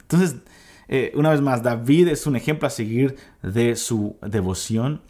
Entonces, 0.00 0.36
eh, 0.88 1.12
una 1.14 1.30
vez 1.30 1.40
más, 1.40 1.62
David 1.62 2.08
es 2.08 2.26
un 2.26 2.36
ejemplo 2.36 2.66
a 2.66 2.70
seguir 2.70 3.16
de 3.42 3.76
su 3.76 4.16
devoción, 4.22 5.02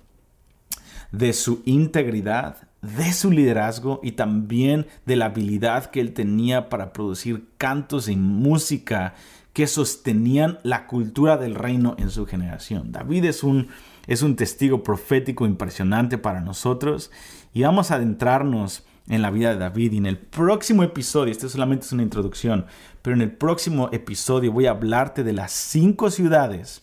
de 1.12 1.32
su 1.32 1.62
integridad, 1.64 2.68
de 2.82 3.12
su 3.12 3.30
liderazgo 3.30 4.00
y 4.02 4.12
también 4.12 4.86
de 5.06 5.16
la 5.16 5.26
habilidad 5.26 5.86
que 5.86 6.00
él 6.00 6.12
tenía 6.12 6.68
para 6.68 6.92
producir 6.92 7.48
cantos 7.58 8.08
y 8.08 8.16
música 8.16 9.14
que 9.58 9.66
sostenían 9.66 10.60
la 10.62 10.86
cultura 10.86 11.36
del 11.36 11.56
reino 11.56 11.96
en 11.98 12.10
su 12.10 12.26
generación. 12.26 12.92
David 12.92 13.24
es 13.24 13.42
un, 13.42 13.66
es 14.06 14.22
un 14.22 14.36
testigo 14.36 14.84
profético 14.84 15.46
impresionante 15.46 16.16
para 16.16 16.40
nosotros 16.40 17.10
y 17.52 17.62
vamos 17.62 17.90
a 17.90 17.96
adentrarnos 17.96 18.86
en 19.08 19.20
la 19.20 19.32
vida 19.32 19.50
de 19.50 19.58
David. 19.58 19.94
Y 19.94 19.96
en 19.96 20.06
el 20.06 20.16
próximo 20.16 20.84
episodio, 20.84 21.32
este 21.32 21.48
solamente 21.48 21.86
es 21.86 21.92
una 21.92 22.04
introducción, 22.04 22.66
pero 23.02 23.16
en 23.16 23.22
el 23.22 23.32
próximo 23.32 23.88
episodio 23.90 24.52
voy 24.52 24.66
a 24.66 24.70
hablarte 24.70 25.24
de 25.24 25.32
las 25.32 25.50
cinco 25.50 26.12
ciudades, 26.12 26.82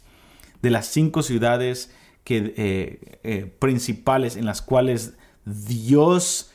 de 0.61 0.69
las 0.69 0.85
cinco 0.85 1.23
ciudades 1.23 1.95
que, 2.25 2.53
eh, 2.57 3.19
eh, 3.23 3.55
principales 3.57 4.35
en 4.35 4.43
las 4.43 4.61
cuales 4.61 5.13
Dios 5.45 6.51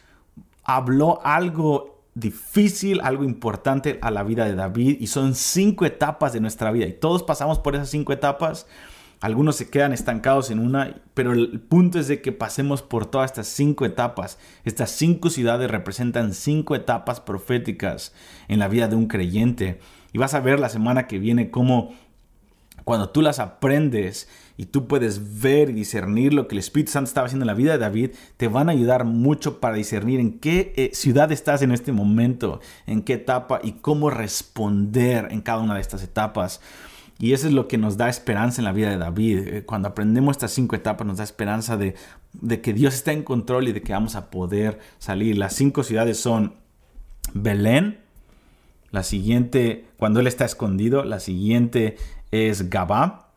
habló 0.65 1.25
algo 1.25 1.90
difícil, 2.15 3.01
algo 3.03 3.25
importante 3.25 3.99
a 4.03 4.11
la 4.11 4.23
vida 4.23 4.45
de 4.45 4.55
David. 4.55 4.99
Y 5.01 5.07
son 5.07 5.35
cinco 5.35 5.85
etapas 5.85 6.33
de 6.33 6.41
nuestra 6.41 6.71
vida. 6.71 6.87
Y 6.87 6.93
todos 6.93 7.23
pasamos 7.23 7.59
por 7.59 7.75
esas 7.75 7.91
cinco 7.91 8.13
etapas. 8.13 8.67
Algunos 9.21 9.57
se 9.57 9.69
quedan 9.69 9.93
estancados 9.93 10.51
en 10.51 10.59
una, 10.59 11.03
pero 11.13 11.33
el 11.33 11.61
punto 11.61 11.99
es 11.99 12.09
de 12.09 12.23
que 12.23 12.33
pasemos 12.33 12.81
por 12.81 13.05
todas 13.05 13.31
estas 13.31 13.49
cinco 13.49 13.85
etapas. 13.85 14.39
Estas 14.65 14.91
cinco 14.91 15.29
ciudades 15.29 15.71
representan 15.71 16.33
cinco 16.33 16.75
etapas 16.75 17.21
proféticas 17.21 18.15
en 18.49 18.59
la 18.59 18.69
vida 18.69 18.89
de 18.89 18.97
un 18.97 19.09
creyente. 19.09 19.79
Y 20.13 20.19
vas 20.19 20.35
a 20.35 20.41
ver 20.41 20.59
la 20.59 20.71
semana 20.71 21.07
que 21.07 21.19
viene 21.19 21.51
cómo 21.51 21.93
cuando 22.85 23.11
tú 23.11 23.21
las 23.21 23.39
aprendes 23.39 24.29
y 24.61 24.67
tú 24.67 24.87
puedes 24.87 25.41
ver 25.41 25.71
y 25.71 25.73
discernir 25.73 26.35
lo 26.35 26.47
que 26.47 26.55
el 26.55 26.59
Espíritu 26.59 26.93
Santo 26.93 27.09
estaba 27.09 27.27
haciendo 27.27 27.45
en 27.45 27.47
la 27.47 27.55
vida 27.55 27.73
de 27.73 27.79
David, 27.79 28.11
te 28.37 28.47
van 28.47 28.69
a 28.69 28.73
ayudar 28.73 29.07
mucho 29.07 29.59
para 29.59 29.77
discernir 29.77 30.21
en 30.21 30.39
qué 30.39 30.75
eh, 30.77 30.91
ciudad 30.93 31.33
estás 31.33 31.63
en 31.63 31.73
este 31.73 31.93
momento, 31.93 32.61
en 32.87 33.01
qué 33.01 33.15
etapa 33.15 33.61
y 33.63 33.73
cómo 33.73 34.11
responder 34.11 35.29
en 35.31 35.41
cada 35.41 35.63
una 35.63 35.77
de 35.77 35.81
estas 35.81 36.03
etapas. 36.03 36.61
Y 37.19 37.33
eso 37.33 37.47
es 37.47 37.55
lo 37.55 37.69
que 37.69 37.79
nos 37.79 37.97
da 37.97 38.11
esperanza 38.11 38.61
en 38.61 38.67
la 38.67 38.73
vida 38.73 38.91
de 38.91 38.99
David. 38.99 39.39
Eh, 39.49 39.63
cuando 39.65 39.89
aprendemos 39.89 40.37
estas 40.37 40.51
cinco 40.51 40.77
etapas 40.77 41.07
nos 41.07 41.17
da 41.17 41.25
esperanza 41.25 41.79
de, 41.79 41.95
que 42.61 42.75
Dios 42.75 42.93
está 42.93 43.13
en 43.13 43.23
control 43.23 43.67
y 43.67 43.73
de 43.73 43.81
que 43.81 43.95
vamos 43.95 44.15
a 44.15 44.29
poder 44.29 44.79
salir. 44.99 45.39
Las 45.39 45.55
cinco 45.55 45.85
ciudades 45.85 46.21
son 46.21 46.53
Belén, 47.33 48.01
la 48.91 49.05
siguiente, 49.05 49.87
cuando 49.97 50.21
él 50.21 50.27
está 50.27 50.45
escondido, 50.45 51.03
la 51.03 51.19
siguiente 51.19 51.97
es 52.31 52.69
Gabá, 52.69 53.30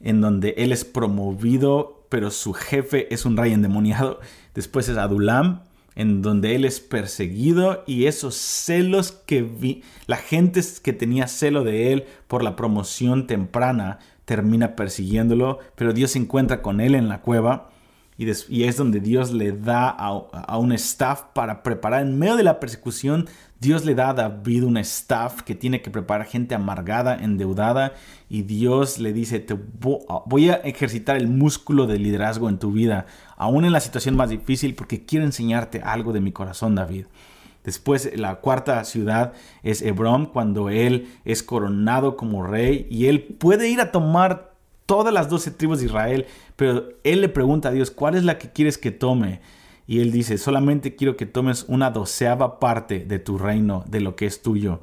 en 0.00 0.20
donde 0.20 0.54
él 0.56 0.72
es 0.72 0.84
promovido, 0.84 2.04
pero 2.08 2.30
su 2.30 2.52
jefe 2.52 3.12
es 3.12 3.24
un 3.24 3.36
rey 3.36 3.52
endemoniado. 3.52 4.20
Después 4.54 4.88
es 4.88 4.96
Adulam, 4.96 5.62
en 5.94 6.22
donde 6.22 6.54
él 6.54 6.64
es 6.64 6.80
perseguido 6.80 7.84
y 7.86 8.06
esos 8.06 8.34
celos 8.34 9.12
que 9.12 9.42
vi, 9.42 9.82
la 10.06 10.16
gente 10.16 10.60
que 10.82 10.92
tenía 10.92 11.28
celo 11.28 11.64
de 11.64 11.92
él 11.92 12.04
por 12.26 12.42
la 12.42 12.56
promoción 12.56 13.26
temprana 13.26 13.98
termina 14.24 14.76
persiguiéndolo, 14.76 15.58
pero 15.74 15.92
Dios 15.92 16.12
se 16.12 16.18
encuentra 16.18 16.62
con 16.62 16.80
él 16.80 16.94
en 16.94 17.08
la 17.08 17.20
cueva 17.20 17.70
y, 18.16 18.64
es 18.64 18.76
donde 18.76 19.00
Dios 19.00 19.32
le 19.32 19.52
da 19.52 19.88
a, 19.88 20.08
a, 20.08 20.58
un 20.58 20.72
staff 20.72 21.22
para 21.32 21.62
preparar, 21.62 22.02
en 22.02 22.18
medio 22.18 22.36
de 22.36 22.42
la 22.42 22.60
persecución, 22.60 23.28
Dios 23.60 23.84
le 23.84 23.94
da 23.94 24.08
a 24.08 24.14
David 24.14 24.64
un 24.64 24.78
staff 24.78 25.42
que 25.42 25.54
tiene 25.54 25.82
que 25.82 25.90
preparar 25.90 26.26
gente 26.26 26.54
amargada, 26.54 27.14
endeudada, 27.14 27.92
y 28.30 28.42
Dios 28.42 28.98
le 28.98 29.12
dice, 29.12 29.38
te 29.38 29.54
voy 30.24 30.48
a 30.48 30.54
ejercitar 30.54 31.16
el 31.16 31.28
músculo 31.28 31.86
de 31.86 31.98
liderazgo 31.98 32.48
en 32.48 32.58
tu 32.58 32.72
vida, 32.72 33.04
aún 33.36 33.66
en 33.66 33.72
la 33.72 33.80
situación 33.80 34.16
más 34.16 34.30
difícil, 34.30 34.74
porque 34.74 35.04
quiero 35.04 35.26
enseñarte 35.26 35.82
algo 35.82 36.14
de 36.14 36.22
mi 36.22 36.32
corazón, 36.32 36.74
David. 36.74 37.04
Después 37.62 38.10
la 38.16 38.36
cuarta 38.36 38.82
ciudad 38.84 39.34
es 39.62 39.82
Hebrón, 39.82 40.24
cuando 40.24 40.70
él 40.70 41.08
es 41.26 41.42
coronado 41.42 42.16
como 42.16 42.46
rey 42.46 42.86
y 42.90 43.06
él 43.06 43.22
puede 43.22 43.68
ir 43.68 43.82
a 43.82 43.92
tomar 43.92 44.54
todas 44.86 45.12
las 45.12 45.28
doce 45.28 45.50
tribus 45.50 45.80
de 45.80 45.86
Israel, 45.86 46.26
pero 46.56 46.88
él 47.04 47.20
le 47.20 47.28
pregunta 47.28 47.68
a 47.68 47.72
Dios, 47.72 47.90
¿cuál 47.90 48.14
es 48.14 48.24
la 48.24 48.38
que 48.38 48.50
quieres 48.50 48.78
que 48.78 48.90
tome? 48.90 49.42
Y 49.90 49.98
él 49.98 50.12
dice, 50.12 50.38
solamente 50.38 50.94
quiero 50.94 51.16
que 51.16 51.26
tomes 51.26 51.64
una 51.66 51.90
doceava 51.90 52.60
parte 52.60 53.04
de 53.04 53.18
tu 53.18 53.38
reino, 53.38 53.84
de 53.88 53.98
lo 53.98 54.14
que 54.14 54.24
es 54.24 54.40
tuyo. 54.40 54.82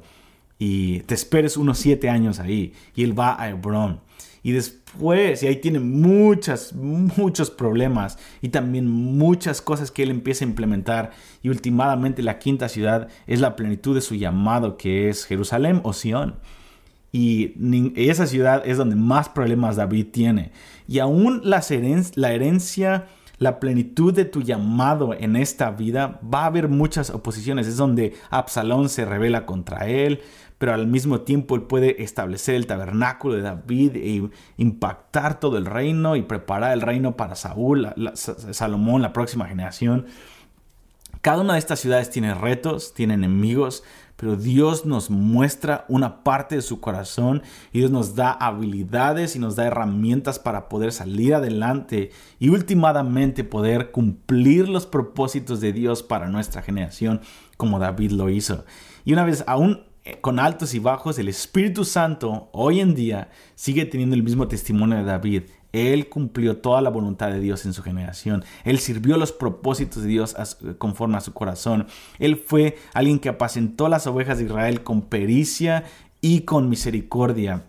Y 0.58 1.00
te 1.00 1.14
esperes 1.14 1.56
unos 1.56 1.78
siete 1.78 2.10
años 2.10 2.40
ahí. 2.40 2.74
Y 2.94 3.04
él 3.04 3.18
va 3.18 3.40
a 3.42 3.48
Hebrón. 3.48 4.00
Y 4.42 4.52
después, 4.52 5.42
y 5.42 5.46
ahí 5.46 5.56
tiene 5.62 5.80
muchas, 5.80 6.74
muchos 6.74 7.50
problemas 7.50 8.18
y 8.42 8.50
también 8.50 8.86
muchas 8.86 9.62
cosas 9.62 9.90
que 9.90 10.02
él 10.02 10.10
empieza 10.10 10.44
a 10.44 10.48
implementar. 10.48 11.12
Y 11.42 11.48
últimamente 11.48 12.22
la 12.22 12.38
quinta 12.38 12.68
ciudad 12.68 13.08
es 13.26 13.40
la 13.40 13.56
plenitud 13.56 13.94
de 13.94 14.02
su 14.02 14.14
llamado, 14.14 14.76
que 14.76 15.08
es 15.08 15.24
Jerusalén 15.24 15.80
o 15.84 15.94
Sión. 15.94 16.34
Y 17.12 17.54
esa 17.96 18.26
ciudad 18.26 18.62
es 18.66 18.76
donde 18.76 18.94
más 18.94 19.30
problemas 19.30 19.76
David 19.76 20.08
tiene. 20.12 20.52
Y 20.86 20.98
aún 20.98 21.40
la 21.42 21.62
herencia, 22.30 23.06
la 23.38 23.60
plenitud 23.60 24.12
de 24.12 24.24
tu 24.24 24.42
llamado 24.42 25.14
en 25.14 25.36
esta 25.36 25.70
vida, 25.70 26.20
va 26.22 26.42
a 26.42 26.46
haber 26.46 26.68
muchas 26.68 27.10
oposiciones. 27.10 27.66
Es 27.66 27.76
donde 27.76 28.16
Absalón 28.30 28.88
se 28.88 29.04
revela 29.04 29.46
contra 29.46 29.86
él, 29.86 30.20
pero 30.58 30.74
al 30.74 30.88
mismo 30.88 31.20
tiempo 31.20 31.54
él 31.54 31.62
puede 31.62 32.02
establecer 32.02 32.56
el 32.56 32.66
tabernáculo 32.66 33.34
de 33.34 33.42
David 33.42 33.96
e 33.96 34.28
impactar 34.56 35.38
todo 35.38 35.56
el 35.56 35.66
reino 35.66 36.16
y 36.16 36.22
preparar 36.22 36.72
el 36.72 36.80
reino 36.80 37.16
para 37.16 37.36
Saúl, 37.36 37.88
Salomón, 38.14 39.02
la 39.02 39.12
próxima 39.12 39.46
generación. 39.46 40.06
Cada 41.20 41.42
una 41.42 41.54
de 41.54 41.58
estas 41.60 41.80
ciudades 41.80 42.10
tiene 42.10 42.34
retos, 42.34 42.92
tiene 42.94 43.14
enemigos, 43.14 43.84
pero 44.18 44.34
Dios 44.34 44.84
nos 44.84 45.10
muestra 45.10 45.84
una 45.88 46.24
parte 46.24 46.56
de 46.56 46.62
su 46.62 46.80
corazón 46.80 47.42
y 47.72 47.78
Dios 47.78 47.92
nos 47.92 48.16
da 48.16 48.32
habilidades 48.32 49.36
y 49.36 49.38
nos 49.38 49.54
da 49.54 49.66
herramientas 49.66 50.40
para 50.40 50.68
poder 50.68 50.90
salir 50.90 51.34
adelante 51.34 52.10
y 52.40 52.48
últimamente 52.48 53.44
poder 53.44 53.92
cumplir 53.92 54.68
los 54.68 54.86
propósitos 54.86 55.60
de 55.60 55.72
Dios 55.72 56.02
para 56.02 56.28
nuestra 56.28 56.62
generación 56.62 57.20
como 57.56 57.78
David 57.78 58.10
lo 58.10 58.28
hizo. 58.28 58.64
Y 59.04 59.12
una 59.12 59.24
vez 59.24 59.44
aún 59.46 59.84
eh, 60.04 60.18
con 60.20 60.40
altos 60.40 60.74
y 60.74 60.80
bajos, 60.80 61.18
el 61.20 61.28
Espíritu 61.28 61.84
Santo 61.84 62.48
hoy 62.52 62.80
en 62.80 62.96
día 62.96 63.30
sigue 63.54 63.84
teniendo 63.84 64.16
el 64.16 64.24
mismo 64.24 64.48
testimonio 64.48 64.98
de 64.98 65.04
David. 65.04 65.42
Él 65.72 66.08
cumplió 66.08 66.58
toda 66.58 66.80
la 66.80 66.90
voluntad 66.90 67.30
de 67.30 67.40
Dios 67.40 67.64
en 67.66 67.72
su 67.72 67.82
generación. 67.82 68.44
Él 68.64 68.78
sirvió 68.78 69.16
los 69.16 69.32
propósitos 69.32 70.02
de 70.02 70.08
Dios 70.08 70.34
conforme 70.78 71.18
a 71.18 71.20
su 71.20 71.32
corazón. 71.32 71.86
Él 72.18 72.36
fue 72.36 72.76
alguien 72.94 73.18
que 73.18 73.28
apacentó 73.28 73.88
las 73.88 74.06
ovejas 74.06 74.38
de 74.38 74.44
Israel 74.44 74.82
con 74.82 75.02
pericia 75.02 75.84
y 76.20 76.42
con 76.42 76.68
misericordia. 76.68 77.64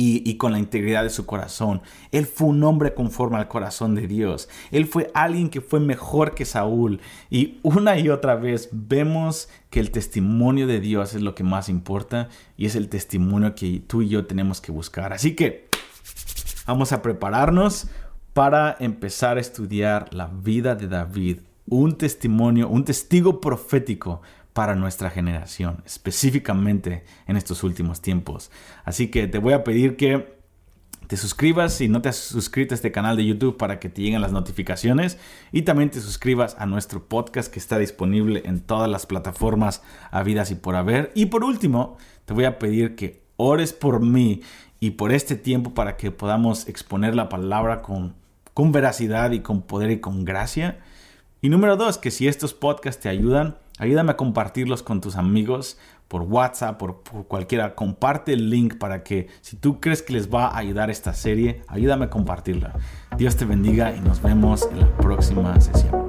Y, 0.00 0.36
con 0.36 0.52
la 0.52 0.60
integridad 0.60 1.02
de 1.02 1.10
su 1.10 1.26
corazón. 1.26 1.82
Él 2.12 2.26
fue 2.26 2.46
un 2.48 2.62
hombre 2.62 2.94
conforme 2.94 3.38
al 3.38 3.48
corazón 3.48 3.96
de 3.96 4.06
Dios. 4.06 4.48
Él 4.70 4.86
fue 4.86 5.10
alguien 5.12 5.48
que 5.48 5.60
fue 5.60 5.80
mejor 5.80 6.36
que 6.36 6.44
Saúl. 6.44 7.00
Y 7.30 7.58
una 7.64 7.98
y 7.98 8.08
otra 8.08 8.36
vez 8.36 8.68
vemos 8.70 9.48
que 9.70 9.80
el 9.80 9.90
testimonio 9.90 10.68
de 10.68 10.78
Dios 10.78 11.14
es 11.14 11.22
lo 11.22 11.34
que 11.34 11.42
más 11.42 11.68
importa 11.68 12.28
y 12.56 12.66
es 12.66 12.76
el 12.76 12.88
testimonio 12.88 13.56
que 13.56 13.82
tú 13.84 14.02
y 14.02 14.08
yo 14.08 14.26
tenemos 14.26 14.60
que 14.60 14.70
buscar. 14.70 15.12
Así 15.12 15.34
que 15.34 15.67
Vamos 16.68 16.92
a 16.92 17.00
prepararnos 17.00 17.86
para 18.34 18.76
empezar 18.78 19.38
a 19.38 19.40
estudiar 19.40 20.12
la 20.12 20.26
vida 20.26 20.74
de 20.74 20.86
David, 20.86 21.38
un 21.64 21.96
testimonio, 21.96 22.68
un 22.68 22.84
testigo 22.84 23.40
profético 23.40 24.20
para 24.52 24.74
nuestra 24.74 25.08
generación, 25.08 25.82
específicamente 25.86 27.04
en 27.26 27.38
estos 27.38 27.64
últimos 27.64 28.02
tiempos. 28.02 28.50
Así 28.84 29.08
que 29.08 29.26
te 29.26 29.38
voy 29.38 29.54
a 29.54 29.64
pedir 29.64 29.96
que 29.96 30.36
te 31.06 31.16
suscribas 31.16 31.72
si 31.72 31.88
no 31.88 32.02
te 32.02 32.10
has 32.10 32.16
suscrito 32.16 32.74
a 32.74 32.76
este 32.76 32.92
canal 32.92 33.16
de 33.16 33.24
YouTube 33.24 33.56
para 33.56 33.80
que 33.80 33.88
te 33.88 34.02
lleguen 34.02 34.20
las 34.20 34.32
notificaciones 34.32 35.16
y 35.52 35.62
también 35.62 35.88
te 35.88 36.02
suscribas 36.02 36.54
a 36.58 36.66
nuestro 36.66 37.08
podcast 37.08 37.50
que 37.50 37.60
está 37.60 37.78
disponible 37.78 38.42
en 38.44 38.60
todas 38.60 38.90
las 38.90 39.06
plataformas 39.06 39.82
habidas 40.10 40.50
y 40.50 40.54
por 40.54 40.76
haber. 40.76 41.12
Y 41.14 41.26
por 41.26 41.44
último, 41.44 41.96
te 42.26 42.34
voy 42.34 42.44
a 42.44 42.58
pedir 42.58 42.94
que 42.94 43.26
ores 43.38 43.72
por 43.72 44.00
mí 44.00 44.42
y 44.80 44.92
por 44.92 45.12
este 45.12 45.36
tiempo 45.36 45.74
para 45.74 45.96
que 45.96 46.10
podamos 46.10 46.68
exponer 46.68 47.14
la 47.14 47.28
palabra 47.28 47.82
con, 47.82 48.14
con 48.54 48.72
veracidad 48.72 49.32
y 49.32 49.40
con 49.40 49.62
poder 49.62 49.90
y 49.90 50.00
con 50.00 50.24
gracia. 50.24 50.78
Y 51.40 51.48
número 51.48 51.76
dos, 51.76 51.98
que 51.98 52.10
si 52.10 52.28
estos 52.28 52.54
podcasts 52.54 53.00
te 53.00 53.08
ayudan, 53.08 53.56
ayúdame 53.78 54.12
a 54.12 54.16
compartirlos 54.16 54.82
con 54.82 55.00
tus 55.00 55.16
amigos 55.16 55.78
por 56.08 56.22
WhatsApp, 56.22 56.78
por, 56.78 57.02
por, 57.02 57.26
cualquiera. 57.26 57.74
Comparte 57.74 58.32
el 58.32 58.50
link 58.50 58.78
para 58.78 59.02
que 59.02 59.28
si 59.40 59.56
tú 59.56 59.80
crees 59.80 60.02
que 60.02 60.12
les 60.12 60.32
va 60.32 60.46
a 60.46 60.58
ayudar 60.58 60.90
esta 60.90 61.12
serie, 61.12 61.62
ayúdame 61.68 62.06
a 62.06 62.10
compartirla. 62.10 62.74
Dios 63.16 63.36
te 63.36 63.44
bendiga 63.44 63.94
y 63.94 64.00
nos 64.00 64.22
vemos 64.22 64.68
en 64.72 64.80
la 64.80 64.96
próxima 64.96 65.60
sesión. 65.60 66.07